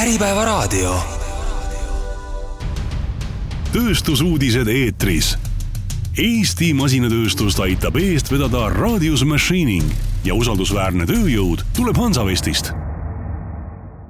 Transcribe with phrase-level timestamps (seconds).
[0.00, 0.94] Äripäevaraadio.
[3.72, 5.34] tööstusuudised eetris.
[6.18, 9.84] Eesti masinatööstust aitab eest vedada Radius Machining
[10.24, 12.72] ja usaldusväärne tööjõud tuleb Hansavestist.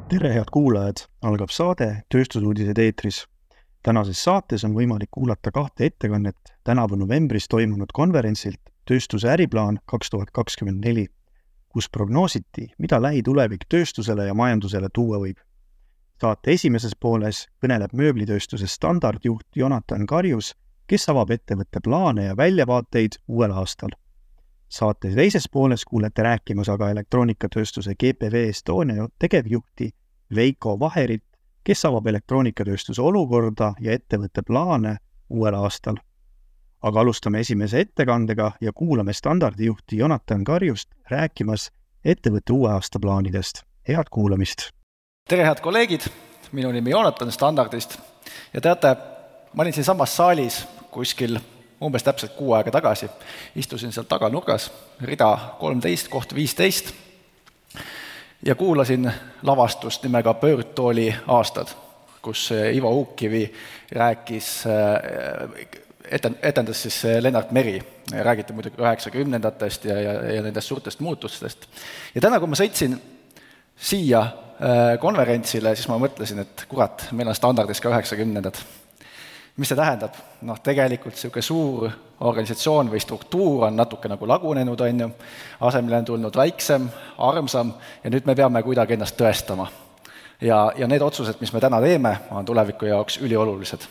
[0.09, 3.27] tere, head kuulajad, algab saade Tööstusuudised eetris.
[3.83, 10.31] tänases saates on võimalik kuulata kahte ettekannet tänavu novembris toimunud konverentsilt Tööstuse äriplaan kaks tuhat
[10.31, 11.07] kakskümmend neli,
[11.69, 15.50] kus prognoositi, mida lähitulevik tööstusele ja majandusele tuua võib
[16.21, 20.53] saate esimeses pooles kõneleb mööblitööstuse standardjuht Jonathan Karjus,
[20.87, 23.91] kes avab ettevõtte plaane ja väljavaateid uuel aastal.
[24.69, 29.91] saate teises pooles kuulete rääkimas aga elektroonikatööstuse GPV Estonia tegevjuhti
[30.35, 31.25] Veiko Vaherit,
[31.65, 34.97] kes avab elektroonikatööstuse olukorda ja ettevõtte plaane
[35.29, 35.97] uuel aastal.
[36.83, 41.71] aga alustame esimese ettekandega ja kuulame standardijuhti Jonathan Karjust rääkimas
[42.05, 43.63] ettevõtte uue aasta plaanidest.
[43.89, 44.80] head kuulamist!
[45.31, 46.09] Tere, head kolleegid,
[46.53, 47.99] minu nimi Joonatan Standardist.
[48.55, 48.97] Ja teate,
[49.55, 50.57] ma olin siinsamas saalis
[50.91, 51.39] kuskil
[51.83, 53.07] umbes täpselt kuu aega tagasi,
[53.57, 54.67] istusin seal taganurgas,
[55.07, 55.29] rida
[55.61, 56.91] kolmteist, koht viisteist,
[58.43, 59.07] ja kuulasin
[59.47, 61.71] lavastust nimega Pöördtooli aastad,
[62.23, 63.47] kus Ivo Uukkivi
[63.93, 64.51] rääkis,
[66.11, 67.79] eten-, etendas siis Lennart Meri,
[68.19, 71.71] räägiti muidugi üheksakümnendatest ja, ja, ja nendest suurtest muutustest.
[72.15, 72.99] ja täna, kui ma sõitsin
[73.79, 74.27] siia
[75.01, 78.61] konverentsile, siis ma mõtlesin, et kurat, meil on standardis ka üheksakümnendad.
[79.57, 80.15] mis see tähendab?
[80.43, 85.11] noh, tegelikult niisugune suur organisatsioon või struktuur on natuke nagu lagunenud, on ju,
[85.61, 87.73] asemele on tulnud väiksem, armsam
[88.05, 89.69] ja nüüd me peame kuidagi ennast tõestama.
[90.41, 93.89] ja, ja need otsused, mis me täna teeme, on tuleviku jaoks üliolulised.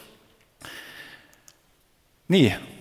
[2.29, 2.78] nii Äh,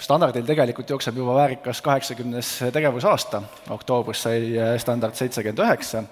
[0.00, 3.42] standardil tegelikult jookseb juba väärikas kaheksakümnes tegevusaasta,
[3.74, 6.02] oktoobris sai äh, standard seitsekümmend üheksa.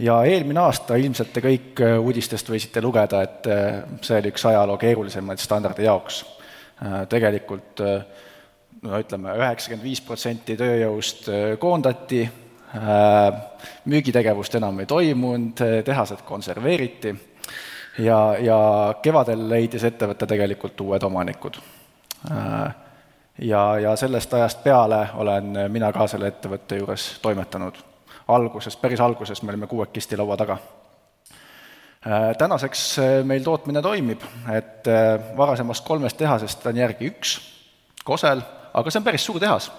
[0.00, 3.48] Ja eelmine aasta ilmselt te kõik äh, uudistest võisite lugeda, et
[4.04, 6.24] see oli üks ajaloo keerulisemaid standardi jaoks.
[7.12, 11.26] Tegelikult no ütleme, üheksakümmend viis protsenti tööjõust
[11.60, 12.22] koondati,
[13.92, 17.12] müügitegevust enam ei toimunud, tehased konserveeriti.
[18.00, 18.56] Ja, ja
[19.04, 21.60] kevadel leidis ettevõte tegelikult uued omanikud.
[21.60, 21.79] Äh,
[23.38, 27.74] ja, ja sellest ajast peale olen mina ka selle ettevõtte juures toimetanud.
[28.28, 30.58] alguses, päris alguses me olime kuuekesti laua taga.
[32.06, 34.20] Äh, tänaseks äh, meil tootmine toimib,
[34.52, 34.88] et
[35.36, 37.38] varasemast kolmest tehasest on järgi üks
[38.04, 38.40] Kosel,
[38.74, 39.70] aga see on päris suur tehas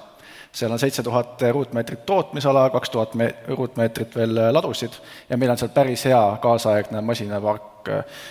[0.51, 4.91] seal on seitse tuhat ruutmeetrit tootmisala, kaks tuhat me-, ruutmeetrit veel ladusid
[5.29, 7.89] ja meil on seal päris hea kaasaegne masinapark,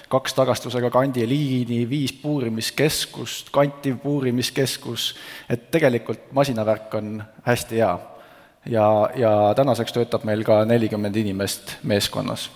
[0.08, 5.14] kaks tagastusega kandiliini, viis puurimiskeskust, kantiv puurimiskeskus,
[5.50, 7.98] et tegelikult masinavärk on hästi hea.
[8.66, 12.50] ja, ja tänaseks töötab meil ka nelikümmend inimest meeskonnas.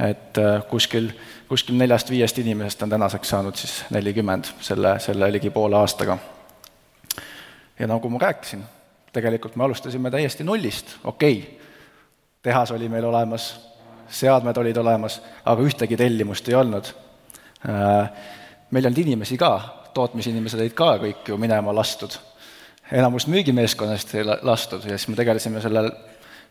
[0.00, 1.12] et äh, kuskil,
[1.48, 6.18] kuskil neljast-viiest inimesest on tänaseks saanud siis nelikümmend selle, selle ligi poole aastaga.
[7.78, 8.64] ja nagu ma rääkisin,
[9.14, 11.70] tegelikult me alustasime täiesti nullist, okei okay,,
[12.44, 13.48] tehas oli meil olemas,
[14.08, 16.90] seadmed olid olemas, aga ühtegi tellimust ei olnud.
[17.68, 18.10] Äh,
[18.70, 19.52] meil ei olnud inimesi ka,
[19.96, 22.18] tootmisinimesed olid ka kõik ju minema lastud.
[22.92, 25.88] enamus müügimeeskonnast ei lastud ja siis me tegelesime sellel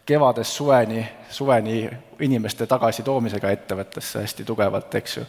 [0.06, 5.25] kevadest suveni, suveni inimeste tagasitoomisega ettevõttesse hästi tugevalt, eks ju.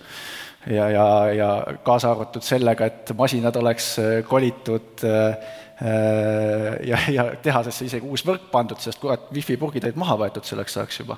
[0.74, 1.50] ja, ja, ja
[1.84, 3.96] kaasa arvatud sellega, et masinad oleks
[4.28, 5.36] kolitud äh,
[5.80, 10.76] ja, ja tehasesse isegi uus võrk pandud, sest kurat, wifi purgid olid maha võetud selleks
[10.78, 11.16] ajaks juba.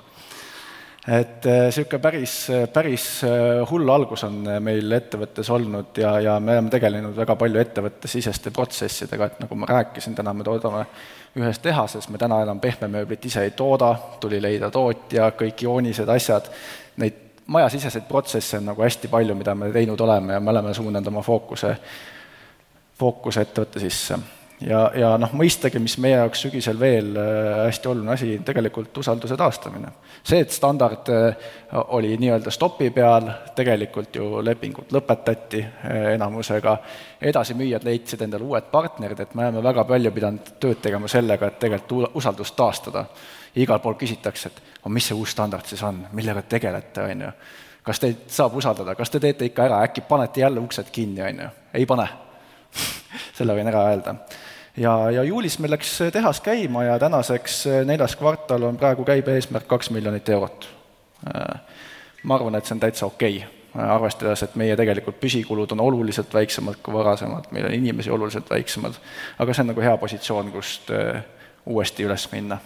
[1.07, 2.33] et niisugune äh, päris,
[2.73, 7.61] päris äh, hull algus on meil ettevõttes olnud ja, ja me oleme tegelenud väga palju
[7.61, 10.85] ettevõttesiseste protsessidega, et nagu ma rääkisin, täna me toodame
[11.37, 16.49] ühes tehases, me täna enam pehmemööblit ise ei tooda, tuli leida tootja, kõik joonised, asjad,
[16.97, 21.13] neid majasiseseid protsesse on nagu hästi palju, mida me teinud oleme ja me oleme suunanud
[21.13, 21.75] oma fookuse,
[22.97, 24.17] fookuse ettevõtte sisse
[24.61, 29.37] ja, ja noh, mõistagi, mis meie jaoks sügisel veel äh, hästi oluline asi, tegelikult usalduse
[29.37, 29.91] taastamine.
[30.23, 31.49] see, et standard äh,
[31.93, 36.77] oli nii-öelda stopi peal, tegelikult ju lepingud lõpetati äh, enamusega,
[37.21, 41.59] edasimüüjad leidsid endale uued partnerid, et me oleme väga palju pidanud tööd tegema sellega, et
[41.59, 43.05] tegelikult usaldust taastada.
[43.55, 47.31] igal pool küsitakse, et mis see uus standard siis on, millega tegelete, on ju.
[47.83, 51.39] kas teid saab usaldada, kas te teete ikka ära, äkki panete jälle uksed kinni, on
[51.45, 52.07] ju, ei pane.
[53.37, 54.15] Selle võin ära öelda
[54.77, 59.35] ja, ja juulis meil läks tehas käima ja tänaseks eh, neljas kvartal on praegu käibe
[59.35, 60.69] eesmärk kaks miljonit eurot.
[61.27, 61.59] Eh,
[62.23, 66.33] ma arvan, et see on täitsa okei okay, arvestades, et meie tegelikult püsikulud on oluliselt
[66.33, 68.97] väiksemad kui varasemalt, meil on inimesi oluliselt väiksemad,
[69.39, 70.89] aga see on nagu hea positsioon, kust
[71.65, 72.57] uuesti üles minna.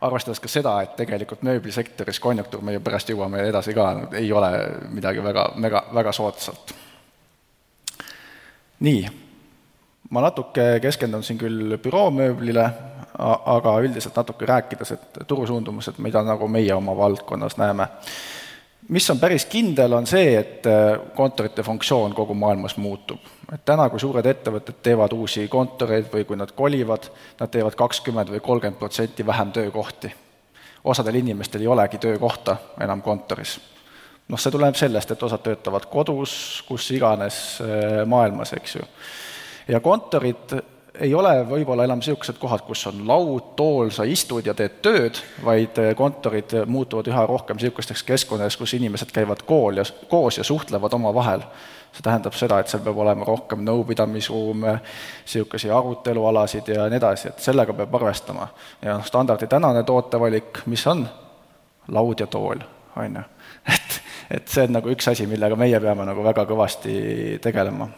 [0.00, 4.50] arvestades ka seda, et tegelikult mööblisektoris konjunktuur, me ju pärast jõuame edasi ka, ei ole
[4.88, 6.74] midagi väga, väga, väga soodsat.
[8.80, 9.08] nii,
[10.10, 12.70] ma natuke keskendun siin küll büroomööblile,
[13.20, 17.88] aga üldiselt natuke rääkides, et turusuundumused, mida nagu meie oma valdkonnas näeme.
[18.88, 20.66] mis on päris kindel, on see, et
[21.14, 23.20] kontorite funktsioon kogu maailmas muutub
[23.54, 27.08] et täna, kui suured ettevõtted teevad uusi kontoreid või kui nad kolivad,
[27.40, 30.12] nad teevad kakskümmend või kolmkümmend protsenti vähem töökohti.
[30.84, 33.60] osadel inimestel ei olegi töökohta enam kontoris.
[34.28, 38.82] noh, see tuleneb sellest, et osad töötavad kodus, kus iganes äh, maailmas, eks ju.
[39.68, 40.56] Ja kontorid
[41.00, 45.20] ei ole võib-olla enam niisugused kohad, kus on laud, tool, sa istud ja teed tööd,
[45.44, 50.46] vaid äh, kontorid muutuvad üha rohkem niisugusteks keskkondadeks, kus inimesed käivad kool ja, koos ja
[50.46, 51.46] suhtlevad omavahel
[51.90, 54.76] see tähendab seda, et seal peab olema rohkem nõupidamisruume,
[55.24, 58.46] niisuguseid arutelualasid ja nii edasi, et sellega peab arvestama.
[58.82, 61.08] ja noh, standardi tänane tootevalik, mis on?
[61.90, 62.60] laud ja tool,
[62.96, 63.22] on ju.
[63.74, 63.96] et,
[64.38, 66.94] et see on nagu üks asi, millega meie peame nagu väga kõvasti
[67.42, 67.88] tegelema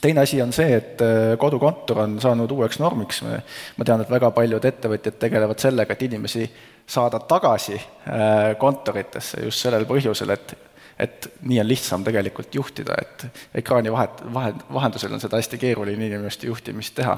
[0.00, 4.30] teine asi on see, et äh, kodukontor on saanud uueks normiks, ma tean, et väga
[4.34, 6.46] paljud ettevõtjad tegelevad sellega, et inimesi
[6.86, 10.56] saada tagasi äh, kontoritesse just sellel põhjusel, et
[10.98, 13.24] et nii on lihtsam tegelikult juhtida, et
[13.58, 17.16] ekraani vahet, vahe, vahendusel on seda hästi keeruline inimeste juhtimist teha.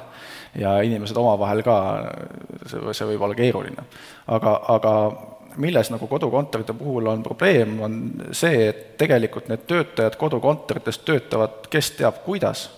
[0.56, 1.76] ja inimesed omavahel ka,
[2.64, 3.84] see, see võib olla keeruline.
[4.26, 4.94] aga, aga
[5.56, 8.00] milles nagu kodukontorite puhul on probleem, on
[8.32, 12.68] see, et tegelikult need töötajad kodukontorites töötavad kes teab kuidas,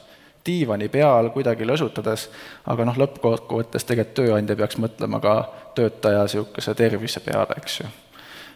[0.46, 2.28] diivani peal kuidagi lõsutades,
[2.66, 5.38] aga noh, lõppkokkuvõttes tegelikult tööandja peaks mõtlema ka
[5.78, 7.88] töötaja niisuguse tervise peale, eks ju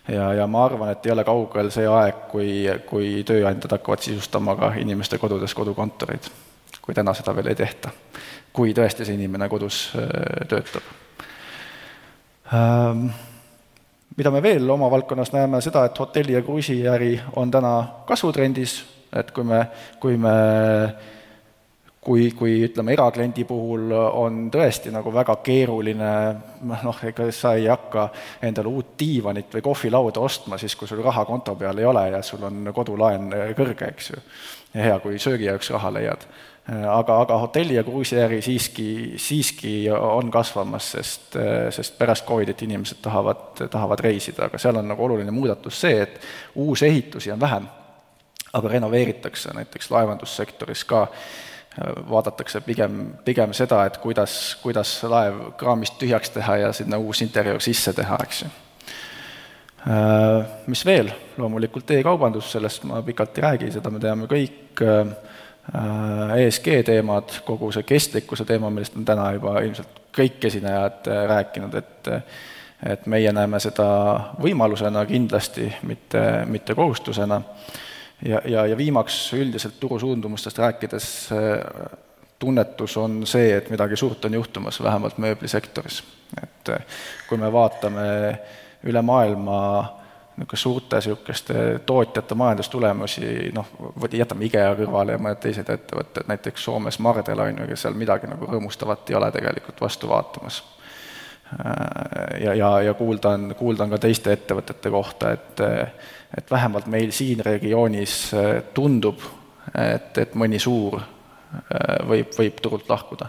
[0.08, 2.52] ja, ja ma arvan, et ei ole kaugel see aeg, kui,
[2.88, 6.30] kui tööandjad hakkavad sisustama ka inimeste kodudes kodukontoreid,
[6.82, 7.92] kui täna seda veel ei tehta.
[8.52, 10.82] kui tõesti see inimene kodus äh, töötab
[12.52, 13.06] ähm,.
[14.16, 18.84] Mida me veel oma valdkonnas näeme, seda, et hotelli- ja kruiisiäri on täna kasvutrendis,
[19.16, 19.66] et kui me,
[20.00, 20.34] kui me
[22.02, 26.12] kui, kui ütleme, erakliendi puhul on tõesti nagu väga keeruline,
[26.66, 28.08] noh, ega sa ei hakka
[28.42, 32.22] endale uut diivanit või kohvilauda ostma siis, kui sul raha konto peal ei ole ja
[32.26, 34.22] sul on kodulaen kõrge, eks ju.
[34.74, 36.26] ja hea, kui söögi jaoks raha leiad.
[36.68, 41.36] Aga, aga hotelli- ja kruiisiäri siiski, siiski on kasvamas, sest,
[41.70, 46.20] sest pärast Covidit inimesed tahavad, tahavad reisida, aga seal on nagu oluline muudatus see, et
[46.54, 47.66] uusehitusi on vähem,
[48.52, 51.06] aga renoveeritakse näiteks laevandussektoris ka.
[52.10, 57.64] Vaadatakse pigem, pigem seda, et kuidas, kuidas laev kraamist tühjaks teha ja sinna uus interjöör
[57.64, 58.50] sisse teha, eks ju.
[59.82, 61.08] Äh, mis veel,
[61.42, 65.08] loomulikult e-kaubandus, sellest ma pikalt ei räägi, seda me teame kõik, äh,
[66.36, 71.78] ESG teemad, kogu see kestlikkuse teema, millest on täna juba ilmselt kõik esinejad äh, rääkinud,
[71.78, 72.16] et
[72.82, 73.84] et meie näeme seda
[74.42, 77.36] võimalusena kindlasti, mitte, mitte kohustusena
[78.26, 81.06] ja, ja, ja viimaks üldiselt turusuundumustest rääkides,
[82.42, 86.02] tunnetus on see, et midagi suurt on juhtumas, vähemalt mööblisektoris.
[86.42, 86.70] et
[87.28, 88.06] kui me vaatame
[88.82, 89.58] üle maailma
[90.36, 91.54] niisugune suurte niisuguste
[91.86, 93.72] tootjate majandustulemusi, noh,
[94.12, 98.30] jätame IKEA kõrvale ja mõned teised ettevõtted, näiteks Soomes Mardel on ju, kes seal midagi
[98.30, 100.62] nagu rõõmustavat ei ole tegelikult vastu vaatamas.
[102.40, 105.60] ja, ja, ja kuulda on, kuulda on ka teiste ettevõtete kohta, et
[106.36, 109.20] et vähemalt meil siin regioonis äh, tundub,
[109.74, 113.28] et, et mõni suur äh, võib, võib turult lahkuda.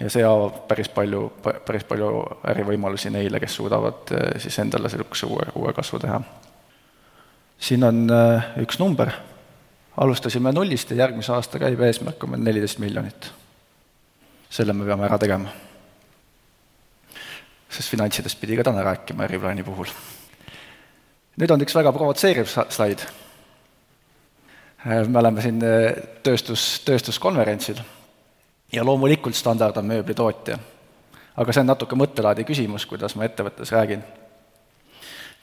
[0.00, 2.10] Ja see avab päris palju, päris palju
[2.52, 6.20] ärivõimalusi neile, kes suudavad äh, siis endale niisuguse uue, uue kasvu teha.
[7.60, 8.06] siin on
[8.62, 9.10] üks number,
[10.00, 13.32] alustasime nullist ja järgmise aasta käibe eesmärk on meil neliteist miljonit.
[14.50, 15.52] selle me peame ära tegema.
[17.68, 19.92] sest finantsidest pidi ka täna rääkima äriplaani puhul
[21.40, 23.04] nüüd on üks väga provotseeriv slaid.
[24.84, 25.60] me oleme siin
[26.24, 27.80] tööstus, tööstuskonverentsil
[28.72, 30.58] ja loomulikult standard on mööblitootja.
[31.36, 34.04] aga see on natuke mõttelaadi küsimus, kuidas ma ettevõttes räägin.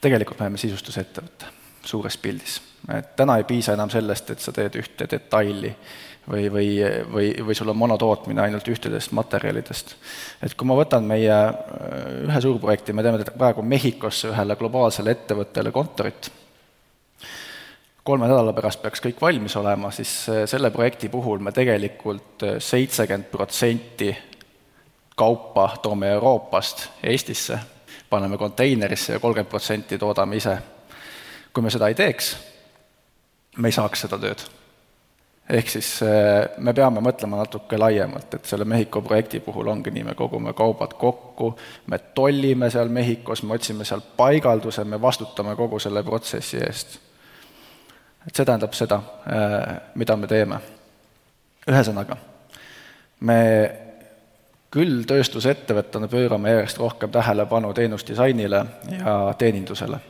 [0.00, 1.58] tegelikult me oleme sisustusettevõte
[1.88, 2.60] suures pildis.
[2.94, 5.74] et täna ei piisa enam sellest, et sa teed ühte detaili
[6.30, 6.68] või, või,
[7.12, 9.94] või, või sul on monotootmine ainult ühtedest materjalidest.
[10.42, 11.54] et kui ma võtan meie äh,
[12.28, 16.30] ühe suurprojekti, me teeme praegu Mehhikosse ühele globaalsele ettevõttele kontorit,
[18.08, 22.56] kolme nädala pärast peaks kõik valmis olema, siis äh, selle projekti puhul me tegelikult äh,
[22.58, 24.14] seitsekümmend protsenti
[25.18, 27.58] kaupa toome Euroopast Eestisse,
[28.10, 30.56] paneme konteinerisse ja kolmkümmend protsenti toodame ise.
[31.52, 32.30] kui me seda ei teeks,
[33.58, 34.44] me ei saaks seda tööd
[35.50, 40.06] ehk siis äh, me peame mõtlema natuke laiemalt, et selle Mehhiko projekti puhul ongi nii,
[40.08, 41.50] me kogume kaubad kokku,
[41.92, 46.98] me tollime seal Mehhikos, me otsime seal paigalduse, me vastutame kogu selle protsessi eest.
[48.28, 50.60] Et see tähendab seda, äh, mida me teeme.
[51.68, 52.16] ühesõnaga,
[53.20, 53.40] me
[54.72, 60.00] küll tööstusettevõttena pöörame järjest rohkem tähelepanu teenusdisainile ja teenindusele,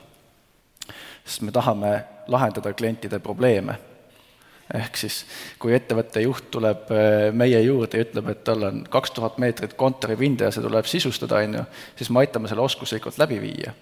[1.24, 1.92] sest me tahame
[2.28, 3.78] lahendada klientide probleeme
[4.74, 5.22] ehk siis
[5.58, 9.74] kui ettevõtte juht tuleb äh, meie juurde ja ütleb, et tal on kaks tuhat meetrit
[9.80, 11.62] kontoripinda ja see tuleb sisustada, on ju,
[11.96, 13.72] siis me aitame selle oskuslikult läbi viia.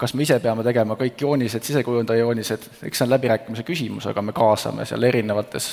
[0.00, 4.22] Kas me ise peame tegema kõik joonised, sisekujundaja joonised, eks see on läbirääkimise küsimus, aga
[4.24, 5.72] me kaasame seal erinevates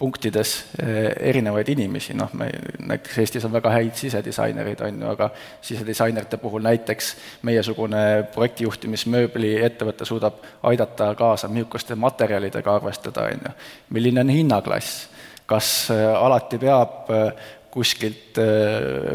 [0.00, 5.28] punktides eh, erinevaid inimesi, noh, me näiteks Eestis on väga häid sisedisainereid, on ju, aga
[5.66, 7.10] sisedisainerite puhul näiteks
[7.44, 10.40] meiesugune projektijuhtimismööbli ettevõte suudab
[10.70, 13.54] aidata kaasa, millisugust materjalidega arvestada, on ju.
[13.98, 15.08] milline on hinnaklass,
[15.50, 18.38] kas eh, alati peab eh, kuskilt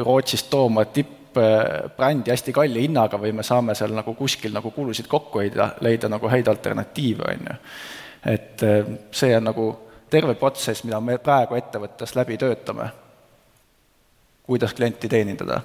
[0.06, 0.86] Rootsist tooma
[1.36, 6.10] tippbrändi hästi kalli hinnaga või me saame seal nagu kuskil nagu kulusid kokku hoida, leida
[6.10, 7.58] nagu häid alternatiive, on ju.
[8.32, 8.63] et
[9.12, 9.65] see on nagu
[10.10, 12.89] terve protsess, mida me praegu ettevõttes läbi töötame,
[14.46, 15.62] kuidas klienti teenindada.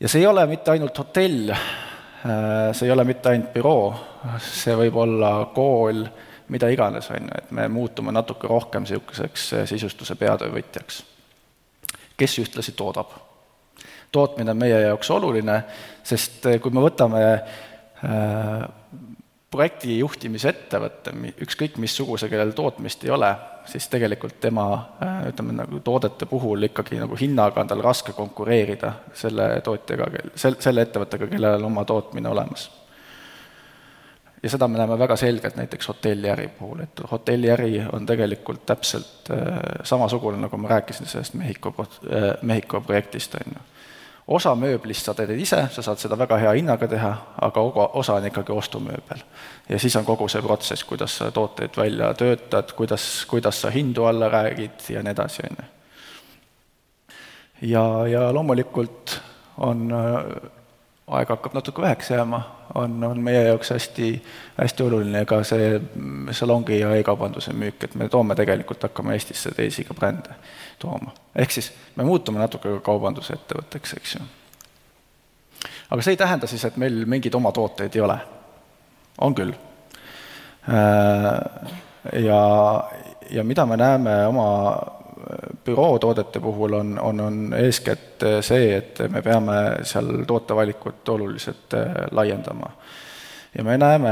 [0.00, 3.94] ja see ei ole mitte ainult hotell, äh, see ei ole mitte ainult büroo,
[4.38, 6.04] see võib olla kool,
[6.48, 11.02] mida iganes, on ju, et me muutume natuke rohkem niisuguseks äh, sisustuse peatöövõtjaks,
[12.16, 13.29] kes ühtlasi toodab.
[14.12, 15.62] Tootmine on meie jaoks oluline,
[16.02, 17.24] sest äh, kui me võtame
[19.50, 21.12] projekti juhtimisettevõte,
[21.42, 23.30] ükskõik missuguse, kellel tootmist ei ole,
[23.70, 24.66] siis tegelikult tema
[25.02, 30.06] äh, ütleme, nagu toodete puhul ikkagi nagu hinnaga on tal raske konkureerida selle tootjaga,
[30.38, 32.68] sel-, selle ettevõttega, kellel on oma tootmine olemas.
[34.42, 39.28] ja seda me näeme väga selgelt näiteks hotelliäri puhul, et hotelliäri on tegelikult täpselt
[39.84, 41.74] samasugune, nagu ma rääkisin sellest Mehhiko,
[42.42, 43.66] Mehhiko projektist, on ju
[44.30, 47.10] osa mööblist sa teed ise, sa saad seda väga hea hinnaga teha,
[47.42, 47.62] aga
[48.00, 49.24] osa on ikkagi ostumööbel.
[49.68, 54.04] ja siis on kogu see protsess, kuidas sa tooteid välja töötad, kuidas, kuidas sa hindu
[54.04, 55.66] alla räägid ja nii edasi, on ju.
[57.72, 59.20] ja, ja loomulikult
[59.58, 59.92] on
[61.10, 62.40] aeg hakkab natuke väheks jääma,
[62.74, 64.10] on, on meie jaoks hästi,
[64.58, 65.80] hästi oluline ka see
[66.36, 70.36] salongi ja e-kaubanduse müük, et me toome tegelikult, hakkame Eestisse teisi ka brände
[70.78, 71.14] tooma.
[71.36, 74.28] ehk siis me muutume natuke ka kaubandusettevõtteks, eks ju.
[75.90, 78.18] aga see ei tähenda siis, et meil mingeid oma tooteid ei ole.
[79.20, 79.52] on küll.
[80.70, 81.74] Äh,
[82.22, 82.40] ja,
[83.30, 84.46] ja mida me näeme oma
[85.64, 89.56] bürootoodete puhul on, on, on eeskätt see, et me peame
[89.86, 92.70] seal tootevalikut oluliselt äh, laiendama.
[93.58, 94.10] ja me näeme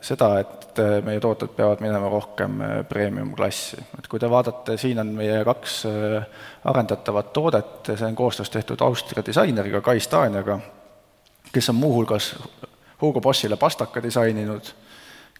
[0.00, 3.80] seda, et äh, meie tooted peavad minema rohkem äh, premium-klassi.
[3.98, 5.82] et kui te vaatate, siin on meie kaks
[6.64, 10.58] arendatavat toodet, see on koostöös tehtud Austria disaineriga Kai Staniaga,
[11.52, 12.34] kes on muuhulgas
[13.02, 14.74] Hugo Bossile pastaka disaininud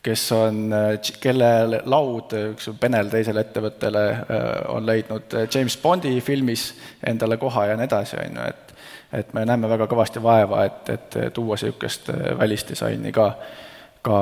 [0.02, 0.74] kes on,
[1.22, 1.48] kelle
[1.86, 4.44] laud, üks Benel teisele ettevõttele äh,
[4.74, 6.72] on leidnud äh, James Bondi filmis
[7.06, 8.68] endale koha ja nii edasi, on ju, et
[9.12, 13.26] et me näeme väga kõvasti vaeva, et, et tuua niisugust äh, välisdisaini ka,
[14.02, 14.18] ka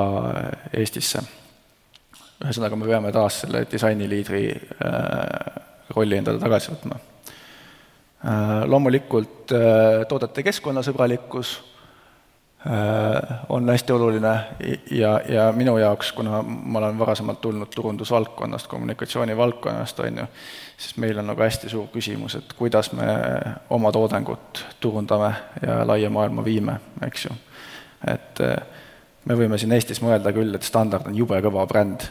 [0.74, 1.22] Eestisse.
[2.42, 4.44] ühesõnaga, me peame taas selle disainiliidri
[5.94, 6.96] rolli endale tagasi võtma.
[8.66, 9.52] Loomulikult
[10.08, 11.52] toodete keskkonnasõbralikkus
[13.48, 14.40] on hästi oluline
[14.90, 20.26] ja, ja minu jaoks, kuna ma olen varasemalt tulnud turundusvaldkonnast, kommunikatsioonivaldkonnast, on ju,
[20.76, 23.06] siis meil on nagu hästi suur küsimus, et kuidas me
[23.70, 26.76] oma toodangut turundame ja laia maailma viime,
[27.06, 27.38] eks ju.
[28.12, 28.56] et äh,
[29.24, 32.10] me võime siin Eestis mõelda küll, et standard on jube kõva bränd,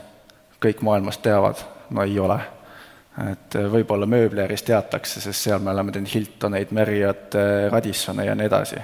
[0.62, 2.40] kõik maailmas teavad, no ei ole.
[3.32, 7.36] Et äh, võib-olla mööbliäris teatakse, sest seal me oleme teinud Hiltoneid, Marriott,
[7.72, 8.84] Radissone ja nii edasi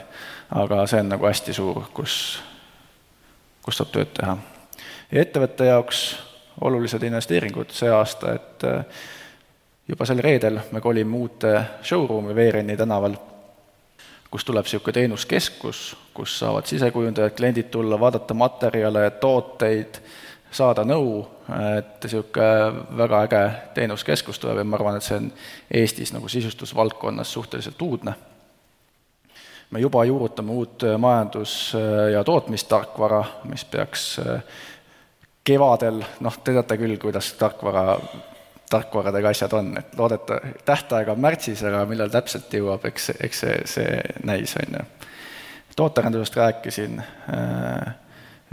[0.50, 2.16] aga see on nagu hästi suur, kus,
[3.66, 4.38] kus saab tööd teha.
[5.12, 6.02] ja ettevõtte jaoks
[6.62, 9.06] olulised investeeringud see aasta, et äh,
[9.88, 13.18] juba sel reedel me kolime uute showroom'i Veereni tänaval,
[14.32, 15.82] kus tuleb niisugune teenuskeskus,
[16.14, 20.02] kus saavad sisekujundajad, kliendid tulla, vaadata materjale, tooteid,
[20.56, 21.26] saada nõu,
[21.68, 23.42] et niisugune väga äge
[23.76, 25.28] teenuskeskus tuleb ja ma arvan, et see on
[25.82, 28.16] Eestis nagu sisustusvaldkonnas suhteliselt uudne
[29.70, 34.44] me juba juurutame uut äh, majandus- äh, ja tootmistarkvara, mis peaks äh,
[35.44, 37.98] kevadel, noh, te teate küll, kuidas tarkvara,
[38.70, 43.60] tarkvaradega asjad on, et loodeta-, tähtaeg on märtsis, aga millal täpselt jõuab, eks, eks see,
[43.76, 44.86] see näis, on ju.
[45.76, 47.02] tootearendusest rääkisin,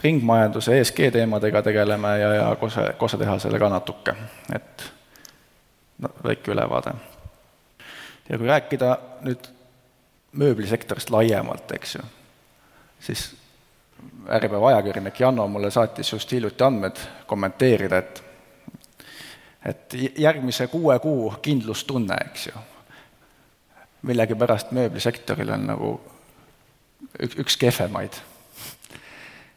[0.02, 4.14] ringmajanduse ESG teemadega tegeleme ja, ja kose, kosetehasele ka natuke,
[4.54, 4.92] et
[5.98, 6.94] no väike ülevaade.
[8.28, 9.46] ja kui rääkida nüüd
[10.32, 12.02] mööblisektorist laiemalt, eks ju,
[13.00, 13.30] siis
[14.28, 18.22] Äripäeva ajakirjanik Janno mulle saatis just hiljuti andmed kommenteerida, et
[19.64, 22.52] et järgmise kuue kuu kindlustunne, eks ju.
[24.02, 25.90] millegipärast mööblisektoril on nagu
[27.22, 28.18] üks, üks kehvemaid.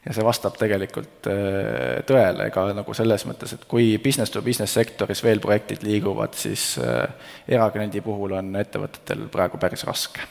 [0.05, 4.77] Ja see vastab tegelikult äh, tõele ka nagu selles mõttes, et kui business to business
[4.77, 7.07] sektoris veel projektid liiguvad, siis äh,
[7.47, 10.25] erakliendi puhul on ettevõtetel praegu päris raske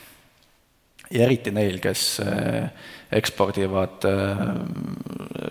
[1.10, 2.68] ja eriti neil, kes äh,
[3.14, 4.06] ekspordivad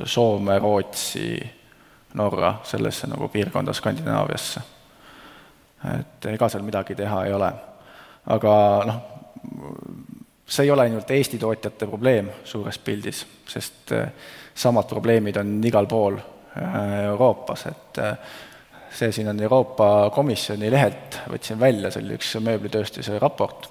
[0.10, 1.38] Soome, Rootsi,
[2.20, 4.62] Norra, sellesse nagu piirkonda Skandinaaviasse.
[5.94, 7.52] et ega seal midagi teha ei ole.
[8.36, 8.56] aga
[8.88, 9.00] noh,
[10.54, 14.10] see ei ole ainult Eesti tootjate probleem suures pildis, sest äh,
[14.56, 16.20] samad probleemid on igal pool
[16.54, 17.98] Euroopas, et
[18.94, 23.66] see siin on Euroopa Komisjoni lehelt, võtsin välja, see oli üks mööblitööstuse raport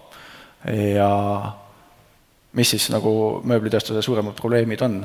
[0.67, 1.11] ja
[2.59, 3.13] mis siis nagu
[3.47, 5.05] mööblitööstuse suuremad probleemid on?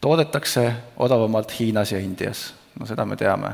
[0.00, 3.52] toodetakse odavamalt Hiinas ja Indias, no seda me teame.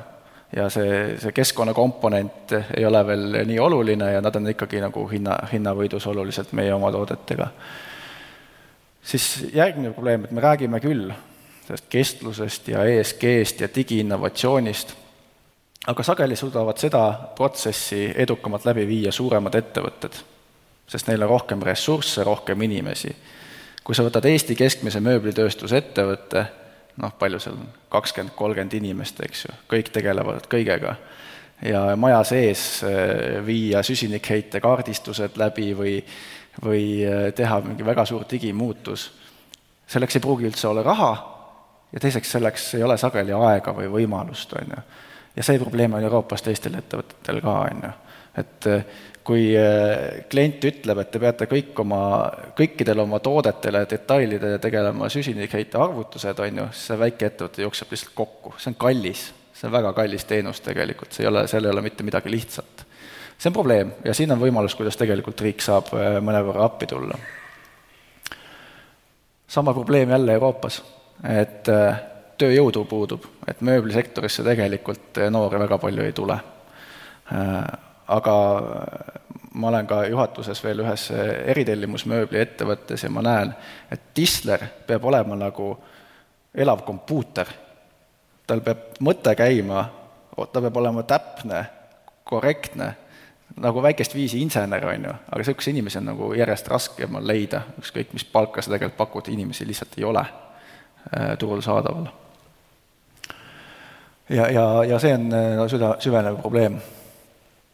[0.57, 5.39] Ja see, see keskkonnakomponent ei ole veel nii oluline ja nad on ikkagi nagu hinna,
[5.53, 7.49] hinnavõidus oluliselt meie oma toodetega.
[9.03, 11.11] siis järgmine probleem, et me räägime küll
[11.67, 14.95] sellest kestlusest ja ESG-st ja digiinnovatsioonist,
[15.87, 20.25] aga sageli suudavad seda protsessi edukamalt läbi viia suuremad ettevõtted
[20.87, 23.15] sest neil on rohkem ressursse, rohkem inimesi.
[23.87, 26.41] kui sa võtad Eesti keskmise mööblitööstusettevõtte,
[27.03, 30.97] noh, palju seal on, kakskümmend, kolmkümmend inimest, eks ju, kõik tegelevad kõigega,
[31.65, 35.97] ja maja sees eh, viia süsinikheite kaardistused läbi või,
[36.65, 39.09] või eh, teha mingi väga suur digimuutus,
[39.87, 41.13] selleks ei pruugi üldse olla raha
[41.93, 44.87] ja teiseks, selleks ei ole sageli aega või võimalust, on ju.
[45.37, 47.93] ja see probleem on Euroopas teistel ettevõtetel ka, on ju.
[48.43, 48.89] et eh,
[49.27, 52.01] kui äh, klient ütleb, et te peate kõik oma,
[52.59, 58.55] kõikidele oma toodetele detailidele tegelema süsinikheite arvutused, on ju, siis see väikeettevõte jookseb lihtsalt kokku,
[58.63, 59.25] see on kallis,
[59.57, 62.85] see on väga kallis teenus tegelikult, see ei ole, seal ei ole mitte midagi lihtsat.
[63.37, 67.19] see on probleem ja siin on võimalus, kuidas tegelikult riik saab äh, mõnevõrra appi tulla.
[69.49, 70.83] sama probleem jälle Euroopas,
[71.35, 71.99] et äh,
[72.39, 76.39] tööjõudu puudub, et mööblisektorisse tegelikult noori väga palju ei tule
[78.09, 78.37] aga
[79.57, 81.09] ma olen ka juhatuses veel ühes
[81.53, 83.55] eritellimusmööbli ettevõttes ja ma näen,
[83.91, 85.71] et tisler peab olema nagu
[86.55, 87.49] elav kompuuter.
[88.47, 89.89] tal peab mõte käima,
[90.53, 91.65] ta peab olema täpne,
[92.25, 92.93] korrektne,
[93.57, 98.13] nagu väikest viisi insener, on ju, aga niisuguseid inimesi on nagu järjest raskemal leida, ükskõik
[98.13, 102.07] mis palka sa tegelikult pakud, inimesi lihtsalt ei ole äh, turul saadaval.
[104.29, 106.79] ja, ja, ja see on no, süda, süvenev probleem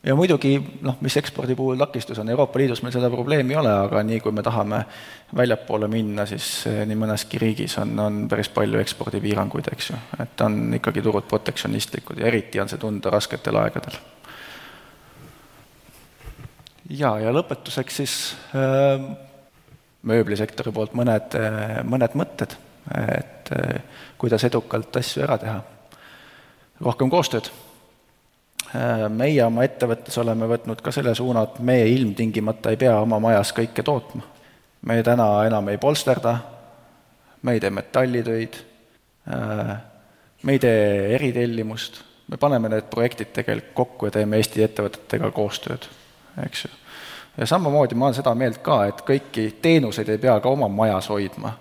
[0.03, 3.73] ja muidugi noh, mis ekspordi puhul takistus on, Euroopa Liidus meil seda probleemi ei ole,
[3.85, 4.83] aga nii, kui me tahame
[5.37, 10.01] väljapoole minna, siis eh, nii mõneski riigis on, on päris palju ekspordipiiranguid, eks ju.
[10.25, 13.99] et on ikkagi turud protektsionistlikud ja eriti on see tunda rasketel aegadel.
[16.91, 18.19] ja, ja lõpetuseks siis
[18.59, 19.07] äh,
[20.03, 22.59] mööblisektori poolt mõned, eh, mõned mõtted,
[23.07, 25.61] et äh, kuidas edukalt asju ära teha.
[26.83, 27.53] rohkem koostööd
[29.13, 33.53] meie oma ettevõttes oleme võtnud ka selle suuna, et me ilmtingimata ei pea oma majas
[33.57, 34.23] kõike tootma.
[34.83, 36.39] me täna enam ei polsterda,
[37.43, 38.57] me ei tee metallitöid,
[39.33, 39.77] äh,
[40.43, 45.87] me ei tee eritellimust, me paneme need projektid tegelikult kokku ja teeme Eesti ettevõtetega koostööd,
[46.47, 46.71] eks ju.
[47.37, 51.11] ja samamoodi ma olen seda meelt ka, et kõiki teenuseid ei pea ka oma majas
[51.13, 51.55] hoidma,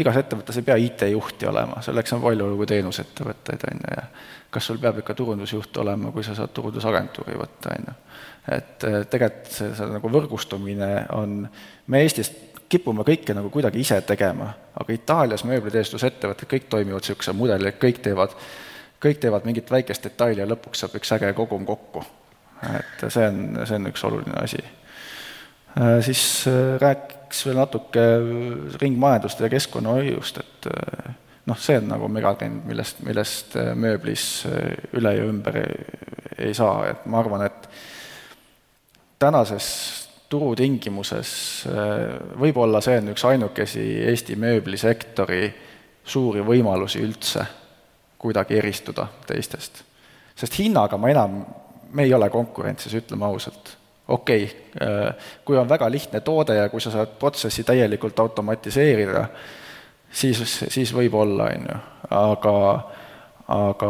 [0.00, 4.06] igas ettevõttes ei pea IT-juhti olema, selleks on palju nagu teenusettevõtteid, on ju, ja
[4.54, 7.94] kas sul peab ikka turundusjuht olema, kui sa saad turundusagentuuri võtta, on ju.
[8.56, 11.40] et eh, tegelikult see, see nagu võrgustumine on,
[11.86, 12.30] me Eestis
[12.68, 18.00] kipume kõike nagu kuidagi ise tegema, aga Itaalias mööblitööstusettevõtted kõik toimivad niisuguse mudeli, et kõik
[18.04, 18.34] teevad,
[19.02, 22.04] kõik teevad mingit väikest detaili ja lõpuks saab üks äge kogum kokku.
[22.64, 24.62] et see on, see on üks oluline asi.
[25.74, 28.06] Eh, siis eh, rääkiks veel natuke
[28.80, 30.72] ringmajandust ja keskkonnahoiust, et
[31.46, 36.88] noh, see on nagu megatrend, millest, millest äh, mööblis äh, üle ja ümber ei, saa,
[36.90, 37.68] et ma arvan, et
[39.22, 39.68] tänases
[40.32, 41.34] turutingimuses
[41.70, 42.06] äh,
[42.40, 45.44] võib-olla see on üks ainukesi Eesti mööblisektori
[46.04, 47.44] suuri võimalusi üldse
[48.20, 49.84] kuidagi eristuda teistest.
[50.34, 51.42] sest hinnaga ma enam,
[51.92, 53.76] me ei ole konkurentsis, ütleme ausalt.
[54.08, 55.12] Okei okay,,
[55.44, 59.24] kui on väga lihtne toode ja kui sa saad protsessi täielikult automatiseerida,
[60.12, 62.54] siis, siis võib olla, on ju, aga
[63.48, 63.88] aga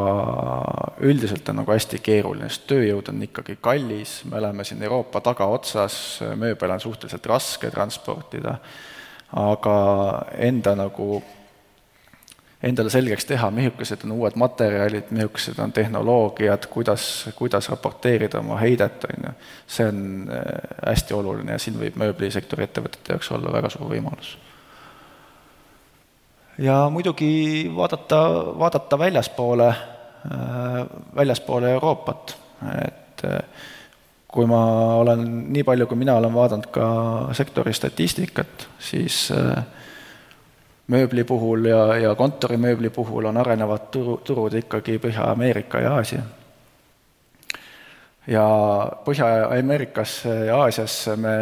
[1.07, 5.97] üldiselt on nagu hästi keeruline, sest tööjõud on ikkagi kallis, me oleme siin Euroopa tagaotsas,
[6.39, 8.57] mööbel on suhteliselt raske transportida,
[9.39, 9.77] aga
[10.43, 11.23] enda nagu,
[12.65, 19.05] endale selgeks teha, missugused on uued materjalid, missugused on tehnoloogiad, kuidas, kuidas raporteerida oma heidet,
[19.11, 19.35] on ju,
[19.77, 20.01] see on
[20.33, 20.43] äh,
[20.87, 24.35] hästi oluline ja siin võib mööblisektori ettevõtete jaoks olla väga suur võimalus.
[26.59, 28.21] Ja muidugi vaadata,
[28.59, 30.81] vaadata väljaspoole, äh,
[31.17, 32.37] väljaspoole Euroopat,
[32.87, 33.41] et äh,
[34.35, 34.65] kui ma
[35.03, 35.25] olen,
[35.55, 36.87] nii palju kui mina olen vaadanud ka
[37.37, 39.65] sektori statistikat, siis äh,
[40.87, 46.23] mööbli puhul ja, ja kontorimööbli puhul on arenevad turu, turud ikkagi Põhja-Ameerika ja Aasia.
[48.27, 48.47] ja
[49.05, 51.37] Põhja-Ameerikasse ja Aasiasse me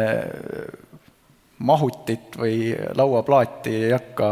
[1.63, 4.29] mahutit või lauaplaati ei hakka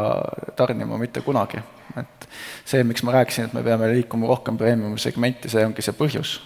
[0.55, 1.59] tarnima mitte kunagi.
[1.97, 2.27] et
[2.65, 6.39] see, miks ma rääkisin, et me peame liikuma rohkem premium segmenti, see ongi see põhjus.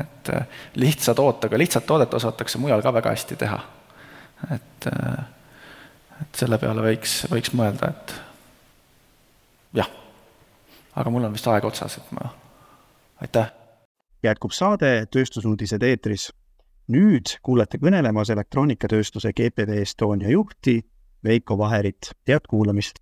[0.00, 0.30] et
[0.74, 3.60] lihtsa tootega, lihtsat toodet osatakse mujal ka väga hästi teha.
[4.54, 5.24] et, äh,
[6.22, 8.14] et selle peale võiks, võiks mõelda, et
[9.80, 9.90] jah.
[10.94, 12.30] aga mul on vist aeg otsas, et ma,
[13.24, 13.52] aitäh.
[14.22, 16.30] jätkub saade Tööstusuudised eetris
[16.92, 20.80] nüüd kuulete kõnelemas elektroonikatööstuse GPV Estonia juhti
[21.24, 23.00] Veiko Vaherit, head kuulamist!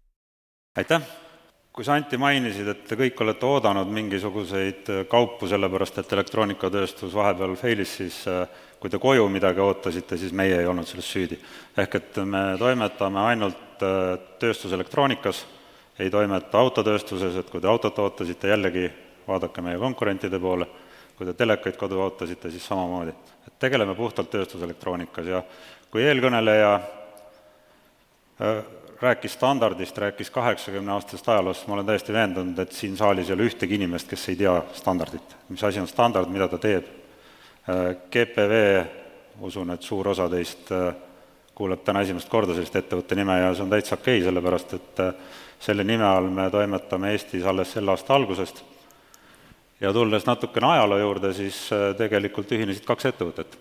[0.76, 1.21] aitäh!
[1.72, 7.56] Kui sa, Anti, mainisid, et te kõik olete oodanud mingisuguseid kaupu, sellepärast et elektroonikatööstus vahepeal
[7.56, 8.44] failis, siis äh,
[8.80, 11.38] kui te koju midagi ootasite, siis meie ei olnud selles süüdi.
[11.78, 15.46] ehk et me toimetame ainult äh, tööstuselektroonikas,
[15.98, 18.90] ei toimeta autotööstuses, et kui te autot ootasite, jällegi
[19.26, 20.66] vaadake meie konkurentide poole,
[21.16, 25.42] kui te telekaid kodu ootasite, siis samamoodi et tegeleme puhtalt tööstuselektroonikas ja
[25.90, 26.72] kui eelkõneleja
[28.42, 28.62] äh,
[29.02, 33.74] rääkis standardist, rääkis kaheksakümneaastasest ajaloost, ma olen täiesti veendunud, et siin saalis ei ole ühtegi
[33.74, 35.36] inimest, kes ei tea standardit.
[35.48, 36.86] mis asi on standard, mida ta teeb?
[37.68, 38.84] Äh, GPV,
[39.40, 40.94] usun, et suur osa teist äh,
[41.54, 45.02] kuuleb täna esimest korda sellist ettevõtte nime ja see on täitsa okei okay,, sellepärast et
[45.62, 48.62] selle nime all me toimetame Eestis alles selle aasta algusest
[49.82, 53.58] ja tulles natukene ajaloo juurde, siis äh, tegelikult ühinesid kaks ettevõtet.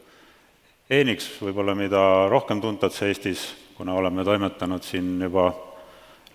[0.91, 3.45] Enix võib-olla, mida rohkem tuntakse Eestis,
[3.81, 5.53] kuna oleme toimetanud siin juba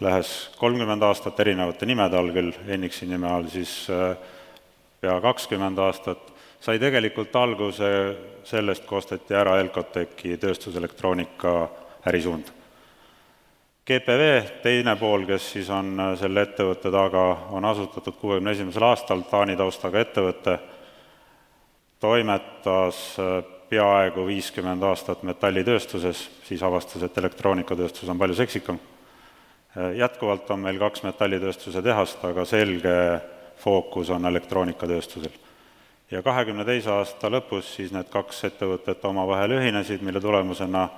[0.01, 4.17] lähes kolmkümmend aastat erinevate nimede all, küll Enixi nime all siis äh,
[5.01, 7.93] pea kakskümmend aastat, sai tegelikult alguse
[8.51, 11.55] sellest, kui osteti ära Elcotechi tööstuselektroonika
[12.11, 12.51] ärisuund.
[13.87, 14.31] GPV,
[14.67, 19.55] teine pool, kes siis on äh, selle ettevõtte taga, on asutatud kuuekümne esimesel aastal, Taani
[19.55, 20.59] taustaga ettevõte,
[22.03, 28.79] toimetas äh, peaaegu viiskümmend aastat metallitööstuses, siis avastas, et elektroonikatööstus on palju seksikam.
[29.97, 32.95] Jätkuvalt on meil kaks metallitööstuse tehast, aga selge
[33.61, 35.33] fookus on elektroonikatööstusel.
[36.11, 40.89] ja kahekümne teise aasta lõpus siis need kaks ettevõtet omavahel ühinesid, mille tulemusena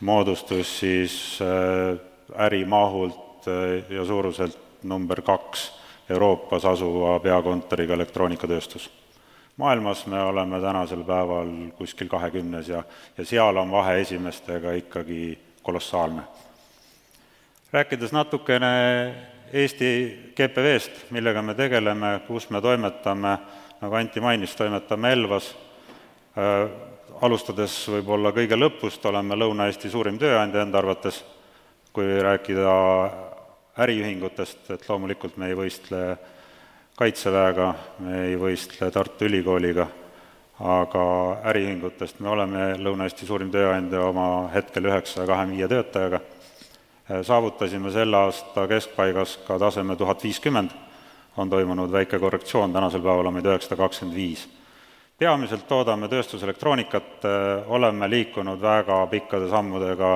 [0.00, 1.98] moodustus siis äh,
[2.46, 5.72] ärimahult äh, ja suuruselt number kaks
[6.10, 8.90] Euroopas asuva peakontoriga elektroonikatööstus.
[9.60, 12.82] Maailmas me oleme tänasel päeval kuskil kahekümnes ja,
[13.18, 16.22] ja seal on vahe esimestega ikkagi kolossaalne.
[17.72, 18.70] rääkides natukene
[19.52, 19.90] Eesti
[20.36, 23.36] GPV-st, millega me tegeleme, kus me toimetame,
[23.80, 25.50] nagu Anti mainis, toimetame Elvas,
[26.38, 26.70] äh,
[27.20, 31.24] alustades võib-olla kõige lõpust, oleme Lõuna-Eesti suurim tööandja enda arvates,
[31.92, 32.76] kui rääkida
[33.82, 36.04] äriühingutest, et loomulikult me ei võistle
[36.98, 37.74] Kaitseväega,
[38.04, 39.86] me ei võistle Tartu Ülikooliga,
[40.60, 41.04] aga
[41.48, 46.20] äriühingutest me oleme Lõuna-Eesti suurim tööandja oma hetkel üheksasaja kahekümne viie töötajaga,
[47.26, 50.74] saavutasime selle aasta keskpaigas ka taseme tuhat viiskümmend,
[51.36, 54.44] on toimunud väike korrektsioon, tänasel päeval on meid üheksasada kakskümmend viis.
[55.20, 60.14] Peamiselt toodame tööstuselektroonikat, äh, oleme liikunud väga pikkade sammudega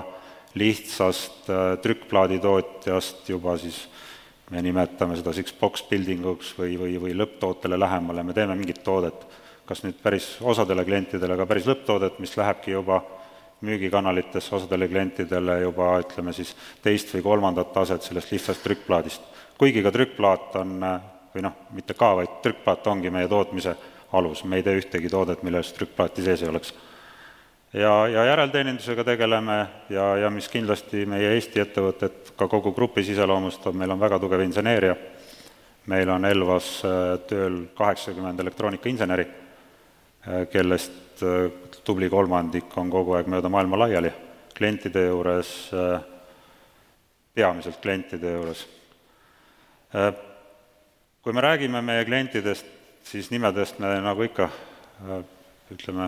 [0.54, 3.84] lihtsast äh, trükkplaaditootjast juba siis
[4.50, 8.82] me nimetame seda siis box building uks või, või, või lõpptootele lähemale, me teeme mingit
[8.84, 9.26] toodet,
[9.64, 13.00] kas nüüd päris osadele klientidele ka päris lõpptoodet, mis lähebki juba
[13.64, 16.52] müügikanalitesse osadele klientidele juba ütleme siis
[16.82, 19.22] teist või kolmandat taset sellest lihtsast trükkplaadist.
[19.58, 20.78] kuigi ka trükkplaat on,
[21.34, 23.76] või noh, mitte ka, vaid trükkplaat ongi meie tootmise
[24.12, 26.74] alus, me ei tee ühtegi toodet, milles trükkplaati sees ei oleks.
[27.74, 33.74] Ja, ja järelteenindusega tegeleme ja, ja mis kindlasti meie Eesti ettevõtet ka kogu grupis iseloomustab,
[33.76, 34.94] meil on väga tugev inseneeria,
[35.90, 41.48] meil on Elvas äh, tööl kaheksakümmend elektroonikainseneri, äh, kellest äh,
[41.84, 44.12] tubli kolmandik on kogu aeg mööda maailma laiali,
[44.54, 45.50] klientide juures
[47.34, 48.60] peamiselt klientide juures.
[51.24, 52.66] Kui me räägime meie klientidest,
[53.02, 54.46] siis nimedest me nagu ikka
[55.74, 56.06] ütleme,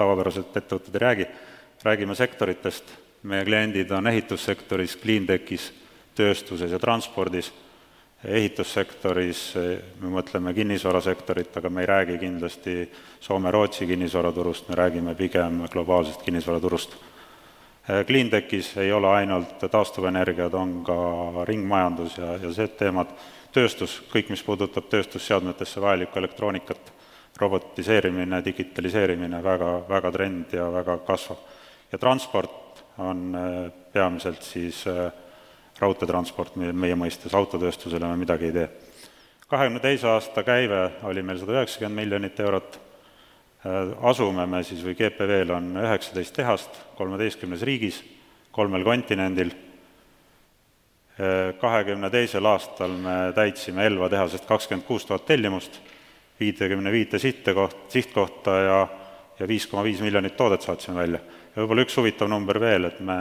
[0.00, 1.30] tavapäraselt ettevõtted ei räägi,
[1.84, 5.70] räägime sektoritest, meie kliendid on ehitussektoris, cleantechis,
[6.16, 7.52] tööstuses ja transpordis,
[8.24, 9.42] ehitussektoris
[10.00, 12.74] me mõtleme kinnisvarasektorit, aga me ei räägi kindlasti
[13.24, 16.96] Soome-Rootsi kinnisvaraturust, me räägime pigem globaalsest kinnisvaraturust.
[18.06, 20.96] Cleantechis ei ole ainult taastuvenergiad, on ka
[21.48, 23.12] ringmajandus ja, ja see teemad,
[23.56, 26.92] tööstus, kõik, mis puudutab tööstusseadmetesse vajalikku elektroonikat,
[27.40, 31.38] robotiseerimine, digitaliseerimine, väga, väga trend ja väga kasvav.
[31.92, 33.34] ja transport on
[33.92, 35.12] peamiselt siis äh,
[35.80, 38.68] raudteetransport meie mõistes, autotööstusele me midagi ei tee.
[39.50, 42.78] kahekümne teise aasta käive oli meil sada üheksakümmend miljonit eurot,
[43.66, 48.02] äh, asume me siis või GPV-l on üheksateist tehast kolmeteistkümnes riigis,
[48.52, 49.50] kolmel kontinendil,
[51.18, 55.80] äh, kahekümne teisel aastal me täitsime Elva tehasest kakskümmend kuus tuhat tellimust,
[56.40, 58.80] viitekümne viite sihtekoht, sihtkohta ja
[59.40, 61.20] ja viis koma viis miljonit toodet saatsime välja.
[61.56, 63.16] ja võib-olla üks huvitav number veel, et me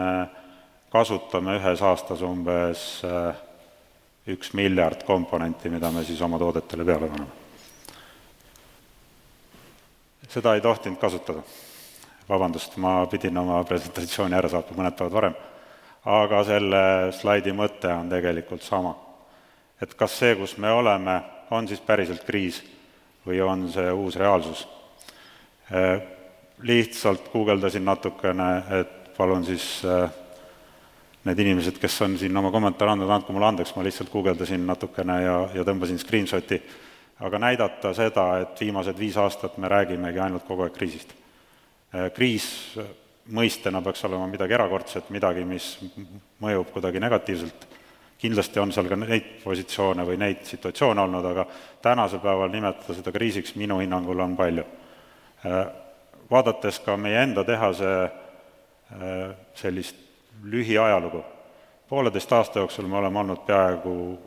[0.91, 3.36] kasutame ühes aastas umbes äh,
[4.27, 7.38] üks miljard komponenti, mida me siis oma toodetele peale paneme.
[10.29, 11.43] seda ei tohtinud kasutada.
[12.29, 15.38] vabandust, ma pidin oma presentatsiooni ära saatma mõned päevad varem.
[16.05, 18.95] aga selle slaidi mõte on tegelikult sama.
[19.82, 22.60] et kas see, kus me oleme, on siis päriselt kriis
[23.25, 24.65] või on see uus reaalsus.
[25.73, 26.01] Äh,
[26.65, 30.12] lihtsalt guugeldasin natukene, et palun siis äh,
[31.27, 35.19] need inimesed, kes on siin oma kommentaare andnud, andku mulle andeks, ma lihtsalt guugeldasin natukene
[35.23, 36.62] ja, ja tõmbasin screenshot'i,
[37.25, 41.13] aga näidata seda, et viimased viis aastat me räägimegi ainult kogu aeg kriisist.
[41.93, 42.49] Äh, kriis
[43.29, 45.75] mõistena peaks olema midagi erakordset, midagi, mis
[46.41, 47.68] mõjub kuidagi negatiivselt,
[48.19, 51.45] kindlasti on seal ka neid positsioone või neid situatsioone olnud, aga
[51.82, 54.65] tänasel päeval nimetada seda kriisiks minu hinnangul on palju.
[55.45, 55.60] Äh,
[56.32, 59.95] vaadates ka meie enda tehase äh, sellist
[60.43, 61.23] lühiajalugu.
[61.89, 64.19] pooleteist aasta jooksul me oleme olnud peaaegu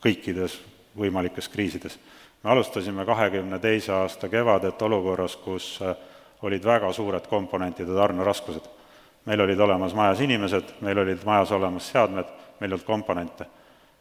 [0.00, 0.60] kõikides
[0.96, 1.98] võimalikes kriisides.
[2.44, 5.96] me alustasime kahekümne teise aasta kevadet olukorras, kus äh,
[6.42, 8.79] olid väga suured komponentide tarneraskused.
[9.24, 12.28] Meil olid olemas majas inimesed, meil olid majas olemas seadmed,
[12.60, 13.46] meil ei olnud komponente.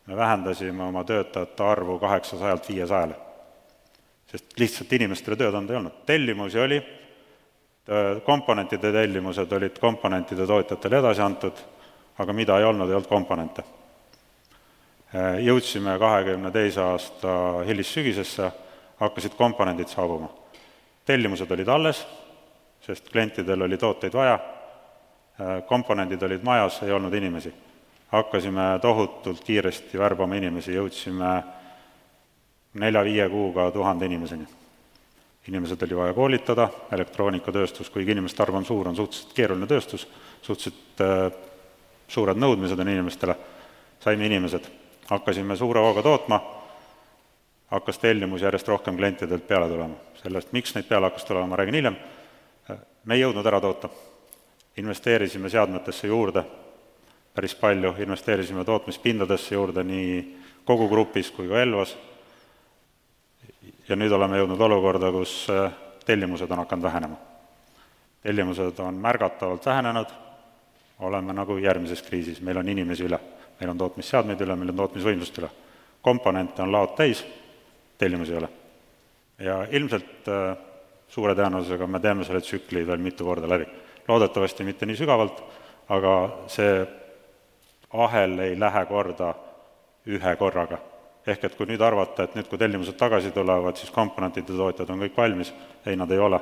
[0.05, 3.15] me vähendasime oma töötajate arvu kaheksasajalt viiesajale.
[4.31, 6.83] sest lihtsalt inimestele tööd anda ei olnud, tellimusi oli,
[8.25, 11.61] komponentide tellimused olid komponentide tootjatele edasi antud,
[12.17, 13.63] aga mida ei olnud, ei olnud komponente.
[15.41, 18.51] Jõudsime kahekümne teise aasta hilissügisesse,
[18.99, 20.29] hakkasid komponendid saabuma.
[21.05, 22.07] tellimused olid alles,
[22.85, 24.39] sest klientidel oli tooteid vaja,
[25.67, 27.53] komponendid olid majas, ei olnud inimesi.
[28.11, 31.43] hakkasime tohutult kiiresti värbama inimesi, jõudsime
[32.73, 34.47] nelja-viie kuuga tuhande inimeseni
[35.49, 40.05] inimesed oli vaja koolitada, elektroonikatööstus, kuigi inimeste arv on suur, on suhteliselt keeruline tööstus,
[40.45, 41.31] suhteliselt äh,
[42.07, 43.35] suured nõudmised on inimestele,
[44.03, 44.67] saime inimesed,
[45.09, 46.41] hakkasime suure hooga tootma,
[47.73, 49.95] hakkas tellimus järjest rohkem klientidelt peale tulema.
[50.21, 51.97] sellest, miks neid peale hakkas tulema, ma räägin hiljem,
[53.05, 53.89] me ei jõudnud ära toota.
[54.79, 56.43] Investeerisime seadmetesse juurde
[57.35, 60.13] päris palju, investeerisime tootmispindadesse juurde nii
[60.65, 61.95] kogu grupis kui ka Elvas
[63.89, 65.71] ja nüüd oleme jõudnud olukorda, kus äh,
[66.05, 67.15] tellimused on hakanud vähenema.
[68.23, 70.07] tellimused on märgatavalt vähenenud,
[70.99, 73.19] oleme nagu järgmises kriisis, meil on inimesi üle,
[73.59, 75.49] meil on tootmisseadmeid üle, meil on tootmisvõimsust üle.
[76.01, 77.25] komponente on laod täis,
[77.97, 78.49] tellimusi ei ole.
[79.39, 80.57] ja ilmselt äh,
[81.07, 83.65] suure tõenäosusega me teeme selle tsükli veel mitu korda läbi.
[84.09, 85.43] Loodetavasti mitte nii sügavalt,
[85.89, 86.15] aga
[86.49, 86.73] see
[87.93, 89.33] ahel ei lähe korda
[90.09, 90.79] ühe korraga.
[91.27, 95.03] Ehk et kui nüüd arvata, et nüüd, kui tellimused tagasi tulevad, siis komponentide tootjad on
[95.03, 95.51] kõik valmis,
[95.85, 96.39] ei, nad ei ole.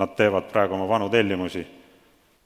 [0.00, 1.64] Nad teevad praegu oma vanu tellimusi,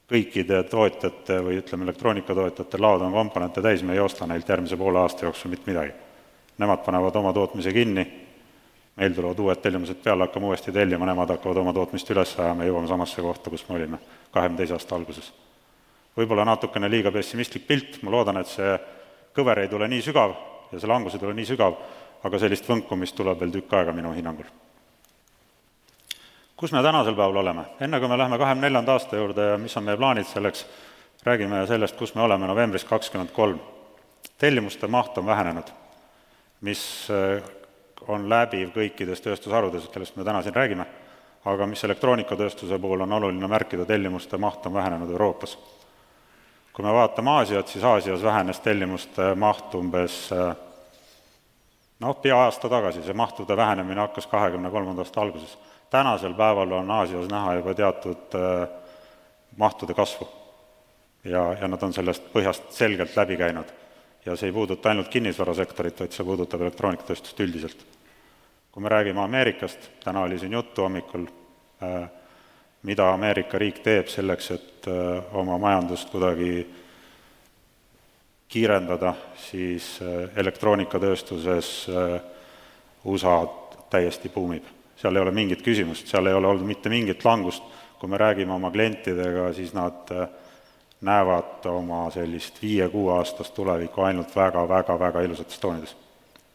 [0.09, 4.99] kõikide tootjate või ütleme, elektroonikatootjate laod on komponente täis, me ei osta neilt järgmise poole
[4.99, 5.93] aasta jooksul mitte midagi.
[6.59, 8.05] Nemad panevad oma tootmise kinni,
[8.99, 12.73] meil tulevad uued tellimused peale, hakkame uuesti tellima, nemad hakkavad oma tootmist üles ajama ja
[12.73, 13.99] jõuame samasse kohta, kus me olime
[14.33, 15.31] kahekümne teise aasta alguses.
[16.17, 18.73] võib-olla natukene liiga pessimistlik pilt, ma loodan, et see
[19.35, 20.33] kõver ei tule nii sügav,
[20.71, 21.77] ja see langus ei tule nii sügav,
[22.27, 24.49] aga sellist võnkumist tuleb veel tükk aega minu hinnangul.
[26.59, 27.63] kus me tänasel päeval oleme?
[27.79, 30.65] enne, kui me läheme kahekümne neljanda aasta juurde ja mis on meie plaanid selleks,
[31.23, 33.59] räägime sellest, kus me oleme novembris kakskümmend kolm.
[34.37, 35.71] tellimuste maht on vähenenud,
[36.61, 37.07] mis
[38.07, 40.85] on läbiv kõikides tööstusharudes, kellest me täna siin räägime,
[41.45, 45.57] aga mis elektroonikatööstuse puhul on oluline märkida, tellimuste maht on vähenenud Euroopas
[46.79, 50.29] kui me vaatame Aasiat, siis Aasias vähenes tellimuste maht umbes
[51.99, 55.57] noh, pea aasta tagasi, see mahtude vähenemine hakkas kahekümne kolmanda aasta alguses.
[55.89, 58.69] tänasel päeval on Aasias näha juba teatud äh,
[59.57, 60.27] mahtude kasvu.
[61.23, 63.67] ja, ja nad on sellest põhjast selgelt läbi käinud.
[64.25, 67.85] Ja see ei puuduta ainult kinnisvarasektorit, vaid see puudutab elektroonikatööstust üldiselt.
[68.71, 71.25] kui me räägime Ameerikast, täna oli siin juttu hommikul
[71.83, 72.09] äh,,
[72.83, 76.67] mida Ameerika riik teeb selleks, et äh, oma majandust kuidagi
[78.49, 79.13] kiirendada,
[79.49, 82.21] siis äh, elektroonikatööstuses äh,
[83.05, 83.41] USA
[83.89, 84.63] täiesti buumib.
[84.99, 87.63] seal ei ole mingit küsimust, seal ei ole olnud mitte mingit langust,
[87.99, 90.11] kui me räägime oma klientidega, siis nad
[91.01, 95.97] näevad oma sellist viie-kuueaastast tulevikku ainult väga-väga-väga ilusates toonides.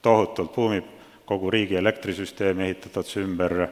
[0.02, 0.84] tohutult buumib,
[1.24, 3.68] kogu riigi elektrisüsteem ehitatakse ümber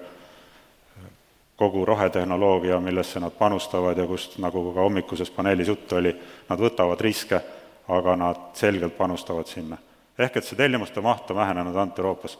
[1.57, 6.17] kogu rohetehnoloogia, millesse nad panustavad ja kust, nagu ka hommikuses paneelis juttu oli,
[6.49, 7.41] nad võtavad riske,
[7.89, 9.77] aga nad selgelt panustavad sinna.
[10.19, 12.39] ehk et see tellimuste maht on vähenenud ainult Euroopas.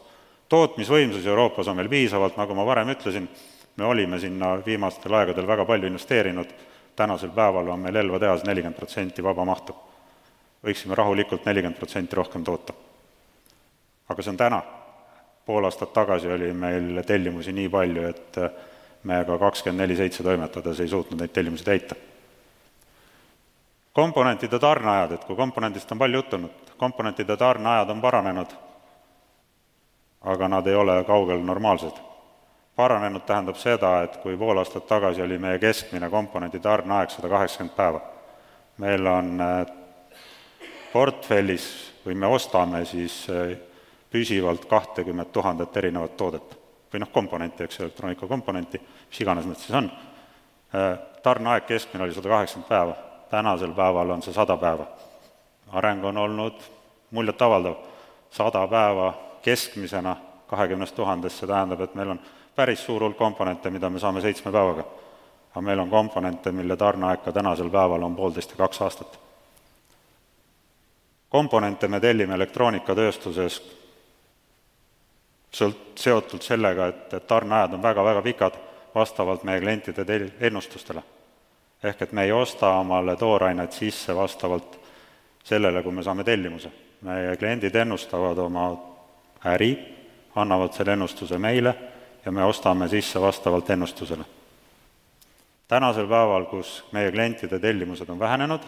[0.49, 3.29] tootmisvõimsusi Euroopas on meil piisavalt, nagu ma varem ütlesin,
[3.77, 6.47] me olime sinna viimastel aegadel väga palju investeerinud,
[6.95, 9.75] tänasel päeval on meil Elva tehas nelikümmend protsenti vaba mahtu.
[10.63, 12.73] võiksime rahulikult nelikümmend protsenti rohkem toota.
[14.09, 14.61] aga see on täna.
[15.45, 18.37] pool aastat tagasi oli meil tellimusi nii palju, et
[19.03, 21.95] me ka kakskümmend neli seitse toimetades ei suutnud neid tellimusi täita.
[23.93, 28.55] komponentide tarneajad, et kui komponendist on palju juttu olnud, komponentide tarneajad on paranenud,
[30.21, 32.12] aga nad ei ole kaugel normaalsed.
[32.75, 37.75] Paranenud tähendab seda, et kui pool aastat tagasi oli meie keskmine komponendi tarneaeg sada kaheksakümmend
[37.77, 38.01] päeva,
[38.77, 39.65] meil on äh,
[40.93, 41.67] portfellis
[42.05, 43.53] või me ostame siis äh,
[44.11, 46.57] püsivalt kahtekümmet tuhandet erinevat toodet
[46.93, 49.89] või noh, komponenti, eks elektroonikakomponenti, mis iganes nad siis on,
[50.73, 50.91] äh,
[51.23, 52.95] tarneaeg keskmine oli sada kaheksakümmend päeva,
[53.29, 54.87] tänasel päeval on see sada päeva.
[55.73, 56.61] areng on olnud
[57.11, 57.75] muljetavaldav,
[58.29, 60.15] sada päeva keskmisena
[60.47, 62.19] kahekümnest tuhandest, see tähendab, et meil on
[62.55, 64.83] päris suur hulk komponente, mida me saame seitsme päevaga.
[65.51, 69.19] aga meil on komponente, mille tarneaeg ka tänasel päeval on poolteist ja kaks aastat.
[71.29, 73.61] komponente me tellime elektroonikatööstuses
[75.53, 78.53] sõlt-, seotud sellega, et, et tarneajad on väga-väga pikad,
[78.95, 81.03] vastavalt meie klientide tel-, ennustustele.
[81.83, 84.79] ehk et me ei osta omale toorainet sisse vastavalt
[85.43, 86.71] sellele, kui me saame tellimuse.
[87.01, 88.77] meie kliendid ennustavad oma
[89.45, 89.95] äri,
[90.35, 91.92] annavad selle ennustuse meile
[92.25, 94.23] ja me ostame sisse vastavalt ennustusele.
[95.67, 98.61] tänasel päeval, kus meie klientide tellimused on vähenenud,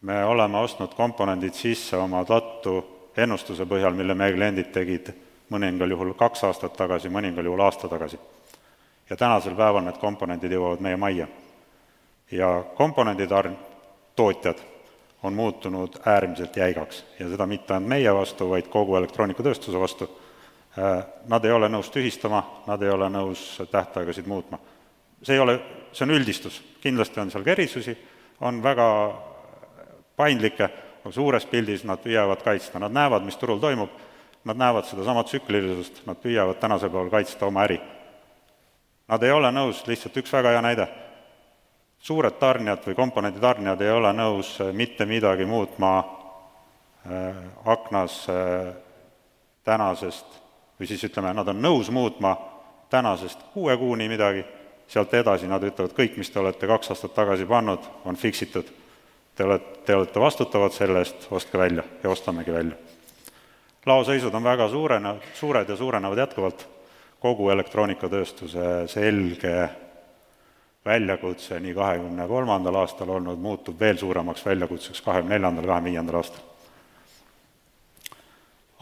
[0.00, 5.12] me oleme ostnud komponendid sisse oma tattu ennustuse põhjal, mille meie kliendid tegid
[5.50, 8.18] mõningal juhul kaks aastat tagasi, mõningal juhul aasta tagasi.
[9.10, 11.26] ja tänasel päeval need komponendid jõuavad meie majja.
[12.30, 13.56] ja komponenditarn-,
[14.16, 14.58] tootjad
[15.22, 20.08] on muutunud äärmiselt jäigaks ja seda mitte ainult meie vastu, vaid kogu elektroonikatööstuse vastu.
[20.78, 24.58] Äh, nad ei ole nõus tühistama, nad ei ole nõus tähtaegasid muutma.
[25.22, 25.56] see ei ole,
[25.92, 27.96] see on üldistus, kindlasti on seal ka erisusi,
[28.46, 28.86] on väga
[30.16, 30.68] paindlikke
[31.10, 33.90] suures pildis nad püüavad kaitsta, nad näevad, mis turul toimub,
[34.44, 37.80] nad näevad sedasama tsüklilisust, nad püüavad tänasel päeval kaitsta oma äri.
[39.08, 40.88] Nad ei ole nõus, lihtsalt üks väga hea näide,
[41.98, 48.76] suured tarnijad või komponenditarnijad ei ole nõus äh, mitte midagi muutma äh, aknas äh,
[49.64, 50.46] tänasest
[50.80, 52.36] või siis ütleme, nad on nõus muutma
[52.90, 54.44] tänasest kuue kuuni midagi,
[54.88, 58.70] sealt edasi nad ütlevad, kõik, mis te olete kaks aastat tagasi pannud, on fix itud
[59.38, 62.74] Te olete, te olete vastutavad selle eest, ostke välja ja ostamegi välja.
[63.86, 66.64] laoseisud on väga suurene, suured ja suurenevad jätkuvalt,
[67.22, 69.68] kogu elektroonikatööstuse selge
[70.84, 76.42] väljakutse nii kahekümne kolmandal aastal olnud, muutub veel suuremaks väljakutseks kahekümne neljandal, kahekümne viiendal aastal.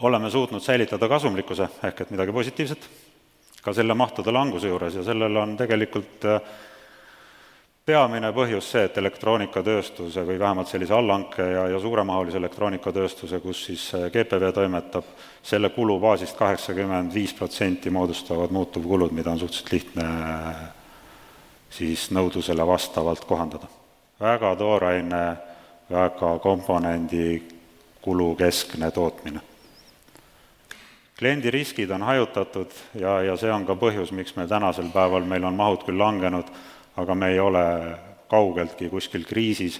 [0.01, 2.89] Oleme suutnud säilitada kasumlikkuse, ehk et midagi positiivset,
[3.61, 6.41] ka selle mahtude languse juures ja sellel on tegelikult äh,
[7.87, 13.87] peamine põhjus see, et elektroonikatööstuse või vähemalt sellise allhanke ja, ja suuremahulise elektroonikatööstuse, kus siis
[13.95, 15.07] äh, GPV toimetab,
[15.43, 20.63] selle kulubaasist kaheksakümmend viis protsenti moodustavad muutuvkulud, mida on suhteliselt lihtne äh,
[21.69, 23.71] siis nõudlusele vastavalt kohandada.
[24.19, 25.25] väga tooraine,
[25.89, 27.43] väga komponendi
[28.01, 29.46] kulukeskne tootmine.
[31.17, 35.47] Kliendi riskid on hajutatud ja, ja see on ka põhjus, miks meil tänasel päeval, meil
[35.49, 36.49] on mahud küll langenud,
[36.97, 37.63] aga me ei ole
[38.29, 39.79] kaugeltki kuskil kriisis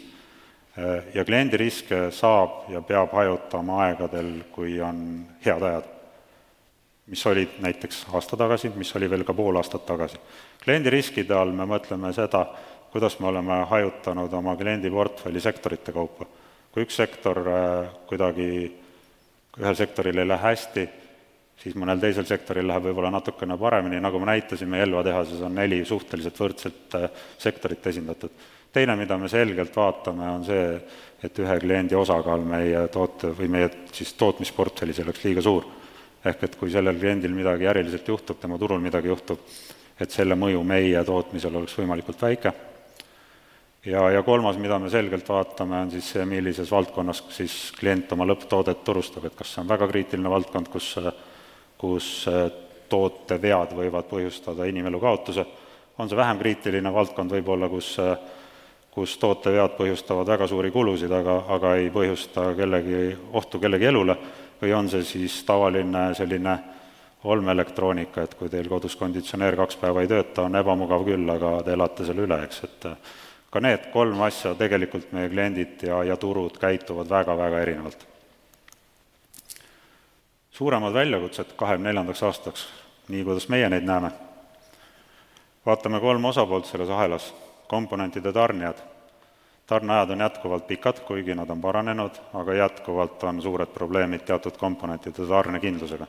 [1.13, 5.93] ja kliendiriske saab ja peab hajutama aegadel, kui on head ajad.
[7.07, 10.17] mis olid näiteks aasta tagasi, mis oli veel ka pool aastat tagasi.
[10.63, 12.45] kliendiriskide all me mõtleme seda,
[12.91, 16.25] kuidas me oleme hajutanud oma kliendiportfelli sektorite kaupa.
[16.71, 18.71] kui üks sektor äh, kuidagi,
[19.57, 20.89] ühel sektoril ei lähe hästi,
[21.61, 25.81] siis mõnel teisel sektoril läheb võib-olla natukene paremini, nagu me näitasime, Elva tehases on neli
[25.85, 28.31] suhteliselt võrdset äh, sektorit esindatud.
[28.73, 30.67] teine, mida me selgelt vaatame, on see,
[31.23, 35.65] et ühe kliendi osakaal meie toote või meie siis tootmisportfellis oleks liiga suur.
[36.25, 39.39] ehk et kui sellel kliendil midagi äriliselt juhtub, tema turul midagi juhtub,
[39.99, 42.53] et selle mõju meie tootmisel oleks võimalikult väike
[43.85, 48.27] ja, ja kolmas, mida me selgelt vaatame, on siis see, millises valdkonnas siis klient oma
[48.27, 50.93] lõpptoodet turustab, et kas see on väga kriitiline valdkond, kus,
[51.77, 52.25] kus
[52.89, 55.45] tootevead võivad põhjustada inimelu kaotuse,
[55.97, 57.95] on see vähem kriitiline valdkond võib-olla, kus,
[58.93, 64.17] kus tootevead põhjustavad väga suuri kulusid, aga, aga ei põhjusta kellegi, ohtu kellegi elule,
[64.61, 66.57] või on see siis tavaline selline
[67.27, 71.73] olmeelektroonika, et kui teil kodus konditsioneer kaks päeva ei tööta, on ebamugav küll, aga te
[71.73, 72.87] elate selle üle, eks, et
[73.51, 78.05] ka need kolm asja tegelikult meie kliendid ja, ja turud käituvad väga-väga erinevalt.
[80.57, 82.67] Suuremad väljakutsed kahekümne neljandaks aastaks,
[83.13, 84.09] nii kuidas meie neid näeme,
[85.65, 87.27] vaatame kolm osapoolt selles ahelas,
[87.69, 88.79] komponentide tarnijad,
[89.67, 95.27] tarneajad on jätkuvalt pikad, kuigi nad on paranenud, aga jätkuvalt on suured probleemid teatud komponentide
[95.27, 96.07] tarnekindlusega.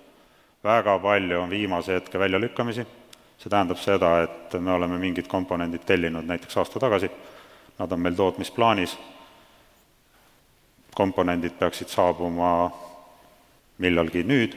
[0.64, 2.86] väga palju on viimase hetke väljalükkamisi.
[3.38, 7.10] See tähendab seda, et me oleme mingid komponendid tellinud näiteks aasta tagasi,
[7.78, 8.98] nad on meil tootmisplaanis,
[10.94, 12.70] komponendid peaksid saabuma
[13.78, 14.56] millalgi nüüd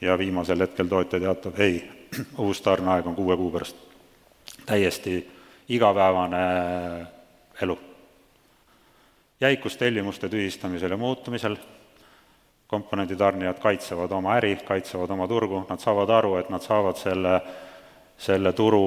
[0.00, 1.82] ja viimasel hetkel tootja teatab, ei,
[2.44, 3.76] uus tarneaeg on kuue kuu pärast.
[4.66, 5.20] täiesti
[5.68, 6.44] igapäevane
[7.62, 7.78] elu.
[9.40, 11.56] jäikus tellimuste tühistamisel ja muutumisel,
[12.66, 17.40] komponenditarnijad kaitsevad oma äri, kaitsevad oma turgu, nad saavad aru, et nad saavad selle
[18.20, 18.84] selle turu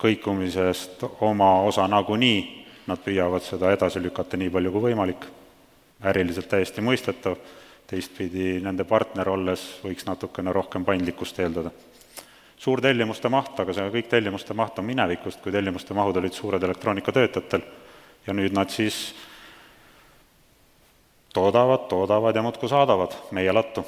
[0.00, 2.40] kõikumisest oma osa nagunii,
[2.88, 5.26] nad püüavad seda edasi lükata nii palju kui võimalik,
[6.06, 7.36] äriliselt täiesti mõistetav,
[7.86, 11.70] teistpidi nende partner olles võiks natukene rohkem paindlikkust eeldada.
[12.56, 16.62] suur tellimuste maht, aga see kõik tellimuste maht on minevikust, kui tellimuste mahud olid suured
[16.62, 17.62] elektroonikatöötajatel
[18.26, 19.14] ja nüüd nad siis
[21.34, 23.84] toodavad, toodavad ja muudkui saadavad meie lattu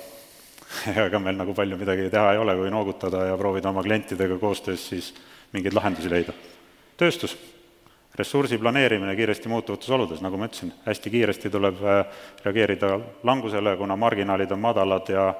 [1.06, 4.88] ega meil nagu palju midagi teha ei ole, kui noogutada ja proovida oma klientidega koostöös
[4.88, 5.14] siis
[5.52, 6.34] mingeid lahendusi leida.
[6.96, 7.36] tööstus,
[8.14, 12.04] ressursi planeerimine kiiresti muutuvates oludes, nagu ma ütlesin, hästi kiiresti tuleb äh,
[12.44, 15.34] reageerida langusele, kuna marginaalid on madalad ja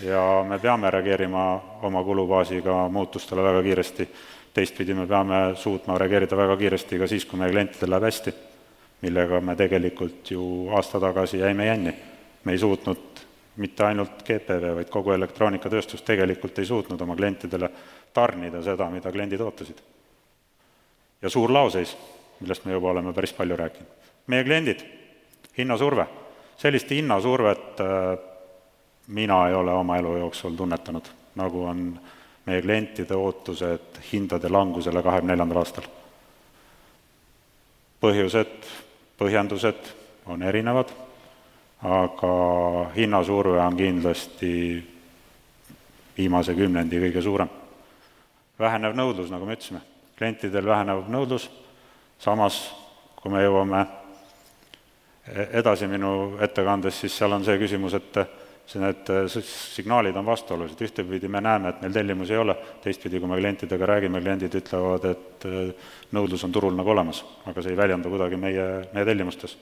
[0.00, 4.08] ja me peame reageerima oma kulubaasiga muutustele väga kiiresti,
[4.54, 8.34] teistpidi me peame suutma reageerida väga kiiresti ka siis, kui meie klientidel läheb hästi,
[9.02, 11.94] millega me tegelikult ju aasta tagasi jäime jänni.
[12.44, 13.20] me ei suutnud
[13.56, 17.70] mitte ainult GPV, vaid kogu elektroonikatööstus tegelikult ei suutnud oma klientidele
[18.12, 19.80] tarnida seda, mida kliendid ootasid.
[21.22, 21.96] Ja suur laoseis,
[22.40, 23.88] millest me juba oleme päris palju rääkinud.
[24.26, 24.80] meie kliendid,
[25.58, 26.06] hinnasurve,
[26.56, 28.18] sellist hinnasurvet äh,
[29.06, 32.00] mina ei ole oma elu jooksul tunnetanud, nagu on
[32.46, 35.84] meie klientide ootused hindade langusele kahekümne neljandal aastal.
[38.00, 38.70] põhjused,
[39.18, 39.94] põhjendused
[40.26, 40.92] on erinevad
[41.82, 44.52] aga hinnasurve on kindlasti
[46.16, 47.48] viimase kümnendi kõige suurem.
[48.58, 49.80] vähenev nõudlus, nagu me ütlesime,
[50.16, 51.50] klientidel vähenev nõudlus,
[52.18, 52.60] samas
[53.20, 53.84] kui me jõuame
[55.58, 58.18] edasi minu ettekandes, siis seal on see küsimus, et
[58.66, 59.10] see, need
[59.42, 62.54] signaalid on vastuolulised, ühtepidi me näeme, et meil tellimusi ei ole,
[62.84, 65.48] teistpidi, kui me klientidega räägime, kliendid ütlevad, et
[66.14, 69.56] nõudlus on turul nagu olemas, aga see ei väljendu kuidagi meie, meie tellimustes.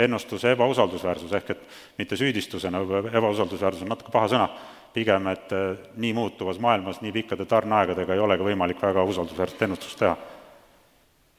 [0.00, 1.64] Ennustuse ebausaldusväärsus, ehk et
[1.98, 2.80] mitte süüdistusena,
[3.12, 4.48] ebausaldusväärsus on natuke paha sõna,
[4.92, 9.98] pigem et äh, nii muutuvas maailmas nii pikkade tarneaegadega ei olegi võimalik väga usaldusväärset ennustust
[9.98, 10.16] teha.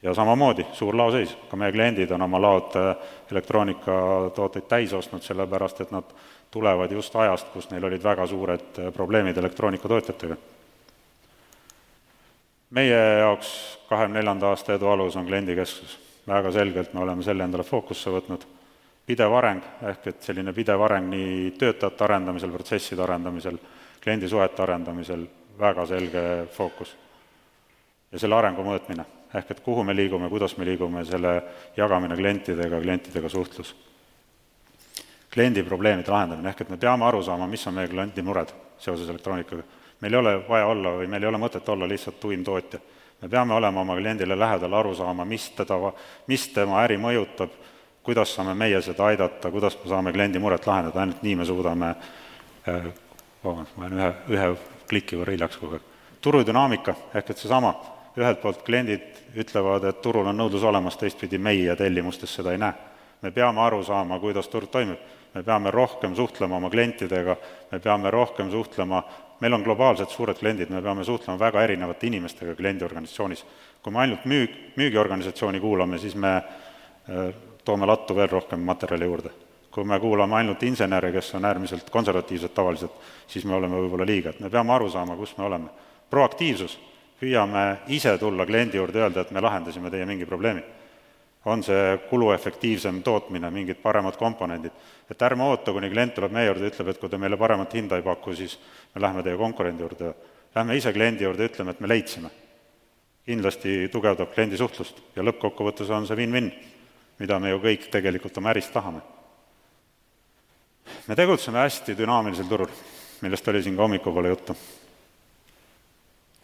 [0.02, 2.96] ja samamoodi, suur laoseis, ka meie kliendid on oma laod äh,
[3.30, 6.14] elektroonikatooteid täis ostnud, sellepärast et nad
[6.50, 10.36] tulevad just ajast, kus neil olid väga suured äh, probleemid elektroonikatootjatega.
[12.70, 17.64] meie jaoks kahekümne neljanda aasta edu alus on kliendikesksus väga selgelt me oleme selle endale
[17.64, 18.44] fookusse võtnud,
[19.06, 23.58] pidev areng, ehk et selline pidev areng nii töötajate arendamisel, protsesside arendamisel,
[24.04, 25.26] kliendisuhete arendamisel,
[25.58, 26.96] väga selge fookus.
[28.12, 31.42] ja selle arengu mõõtmine, ehk et kuhu me liigume, kuidas me liigume, selle
[31.76, 33.74] jagamine klientidega, klientidega suhtlus.
[35.34, 39.08] kliendi probleemide lahendamine, ehk et me peame aru saama, mis on meie kliendi mured seoses
[39.08, 39.62] elektroonikaga.
[40.00, 42.80] meil ei ole vaja olla või meil ei ole mõtet olla lihtsalt tuim tootja
[43.24, 45.78] me peame olema oma kliendile lähedal, aru saama, mis teda,
[46.28, 47.54] mis tema äri mõjutab,
[48.04, 51.94] kuidas saame meie seda aidata, kuidas me saame kliendi muret lahendada, ainult nii me suudame
[53.44, 54.48] vabandust, ma olen ühe, ühe
[54.88, 55.90] kliki võrra hiljaks kogu aeg,
[56.24, 57.74] turudünaamika, ehk et seesama,
[58.18, 62.74] ühelt poolt kliendid ütlevad, et turul on nõudlus olemas, teistpidi meie tellimustes seda ei näe.
[63.22, 64.98] me peame aru saama, kuidas turg toimib,
[65.34, 67.36] me peame rohkem suhtlema oma klientidega,
[67.72, 69.02] me peame rohkem suhtlema,
[69.40, 73.44] meil on globaalselt suured kliendid, me peame suhtlema väga erinevate inimestega kliendiorganisatsioonis.
[73.82, 77.34] kui me ainult müük, müügiorganisatsiooni kuulame, siis me äh,
[77.64, 79.30] toome lattu veel rohkem materjali juurde.
[79.74, 82.92] kui me kuulame ainult insenere, kes on äärmiselt konservatiivsed tavaliselt,
[83.26, 85.68] siis me oleme võib-olla liiga, et me peame aru saama, kus me oleme.
[86.10, 86.78] proaktiivsus
[87.20, 90.62] püüame ise tulla kliendi juurde, öelda, et me lahendasime teie mingi probleemi.
[91.44, 94.72] on see kuluefektiivsem tootmine, mingid paremad komponendid,
[95.10, 97.74] et ärme oota, kuni klient tuleb meie juurde ja ütleb, et kui te meile paremat
[97.74, 98.54] hinda ei paku, siis
[98.94, 100.14] me läheme teie konkurendi juurde.
[100.54, 102.30] Lähme ise kliendi juurde ja ütleme, et me leidsime.
[103.26, 106.50] kindlasti tugevdab kliendi suhtlust ja lõppkokkuvõttes on see win-win,
[107.18, 109.00] mida me ju kõik tegelikult oma äris tahame.
[111.08, 112.72] me tegutseme hästi dünaamilisel turul,
[113.20, 114.56] millest oli siin ka hommikupoole juttu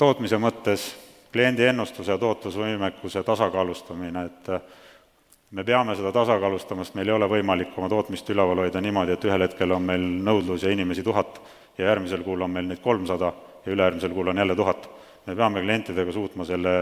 [0.01, 0.85] tootmise mõttes
[1.33, 4.63] kliendi ennustuse ja tootlusvõimekuse tasakaalustamine, et äh,
[5.57, 9.27] me peame seda tasakaalustama, sest meil ei ole võimalik oma tootmist üleval hoida niimoodi, et
[9.29, 11.41] ühel hetkel on meil nõudlus ja inimesi tuhat
[11.79, 13.33] ja järgmisel kuul on meil neid kolmsada
[13.67, 14.89] ja ülejärgmisel kuul on jälle tuhat.
[15.27, 16.73] me peame klientidega suutma selle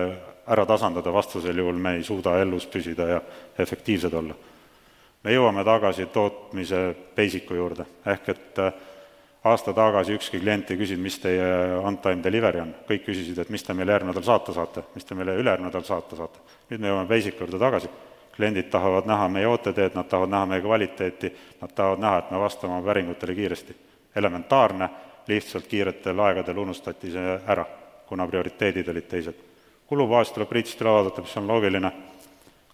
[0.49, 3.20] ära tasandada, vastasel juhul me ei suuda elus püsida ja
[3.59, 4.34] efektiivsed olla.
[5.24, 8.72] me jõuame tagasi tootmise basic'u juurde, ehk et äh,
[9.44, 11.49] aasta tagasi ükski klient ei küsinud, mis teie
[11.82, 15.16] on-time delivery on, kõik küsisid, et mis te meile järgmine nädal saata saate, mis te
[15.18, 16.38] meile ülejärgmine nädal saata saate.
[16.70, 17.90] nüüd me jõuame basic juurde tagasi,
[18.36, 22.40] kliendid tahavad näha meie OTD-d, nad tahavad näha meie kvaliteeti, nad tahavad näha, et me
[22.40, 23.76] vastame oma päringutele kiiresti.
[24.16, 24.88] elementaarne,
[25.28, 27.66] lihtsalt kiiretel aegadel unustati see ära,
[28.07, 29.47] kuna prioriteedid olid teised.
[29.89, 31.93] Kulubaas tuleb Priitist üle vaadata, mis on loogiline,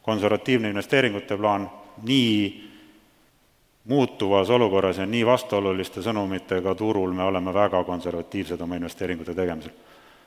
[0.02, 1.70] konservatiivne investeeringute plaan,
[2.02, 2.70] nii
[3.84, 9.72] muutuvas olukorras ja nii vastuoluliste sõnumitega turul me oleme väga konservatiivsed oma investeeringute tegemisel.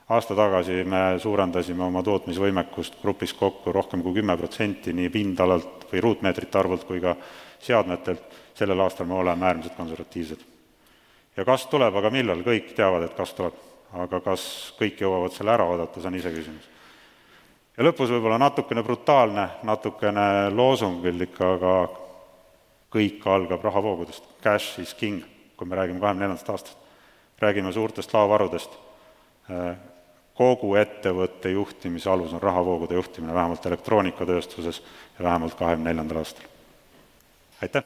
[0.10, 6.02] aasta tagasi me suurendasime oma tootmisvõimekust grupis kokku rohkem kui kümme protsenti nii pindalalt või
[6.02, 7.16] ruutmeetrite arvult kui ka
[7.60, 8.22] seadmetelt,
[8.54, 10.40] sellel aastal me oleme äärmiselt konservatiivsed.
[11.38, 13.54] ja kas tuleb, aga millal, kõik teavad, et kas tuleb.
[13.94, 16.77] aga kas kõik jõuavad selle ära oodata, see on iseküsimus.
[17.78, 21.74] Ja lõpus võib-olla natukene brutaalne, natukene loosunglik, aga
[22.94, 25.24] kõik algab rahavoogudest, cash is king,
[25.58, 26.78] kui me räägime kahekümne neljandast aastast.
[27.38, 28.72] räägime suurtest laovarudest,
[30.34, 34.82] kogu ettevõtte juhtimise alus on rahavoogude juhtimine, vähemalt elektroonikatööstuses
[35.20, 36.46] ja vähemalt kahekümne neljandal aastal.
[37.62, 37.84] aitäh!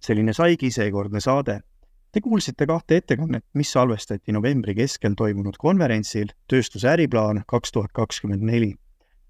[0.00, 1.60] selline saigi seekordne saade.
[2.12, 8.42] Te kuulsite kahte ettekannet, mis salvestati novembri keskel toimunud konverentsil Tööstuse äriplaan kaks tuhat kakskümmend
[8.42, 8.74] neli.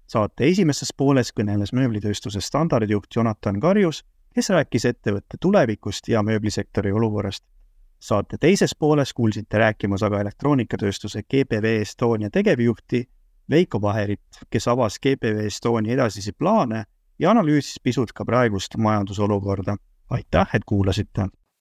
[0.09, 4.03] Saate esimeses pooles kõneles mööblitööstuse standardjuht Jonathan Karjus
[4.33, 7.43] kes rääkis ettevõtte tulevikust ja mööblisektori olukorrast.
[7.99, 13.09] saate teises pooles kuulsite rääkimas aga elektroonikatööstuse GPV Estonia tegevjuhti
[13.49, 16.83] Veiko Vaherit, kes avas GPV Estonia edasisi plaane
[17.19, 19.75] ja analüüsis pisut ka praegust majandusolukorda.
[20.09, 21.27] aitäh, et kuulasite!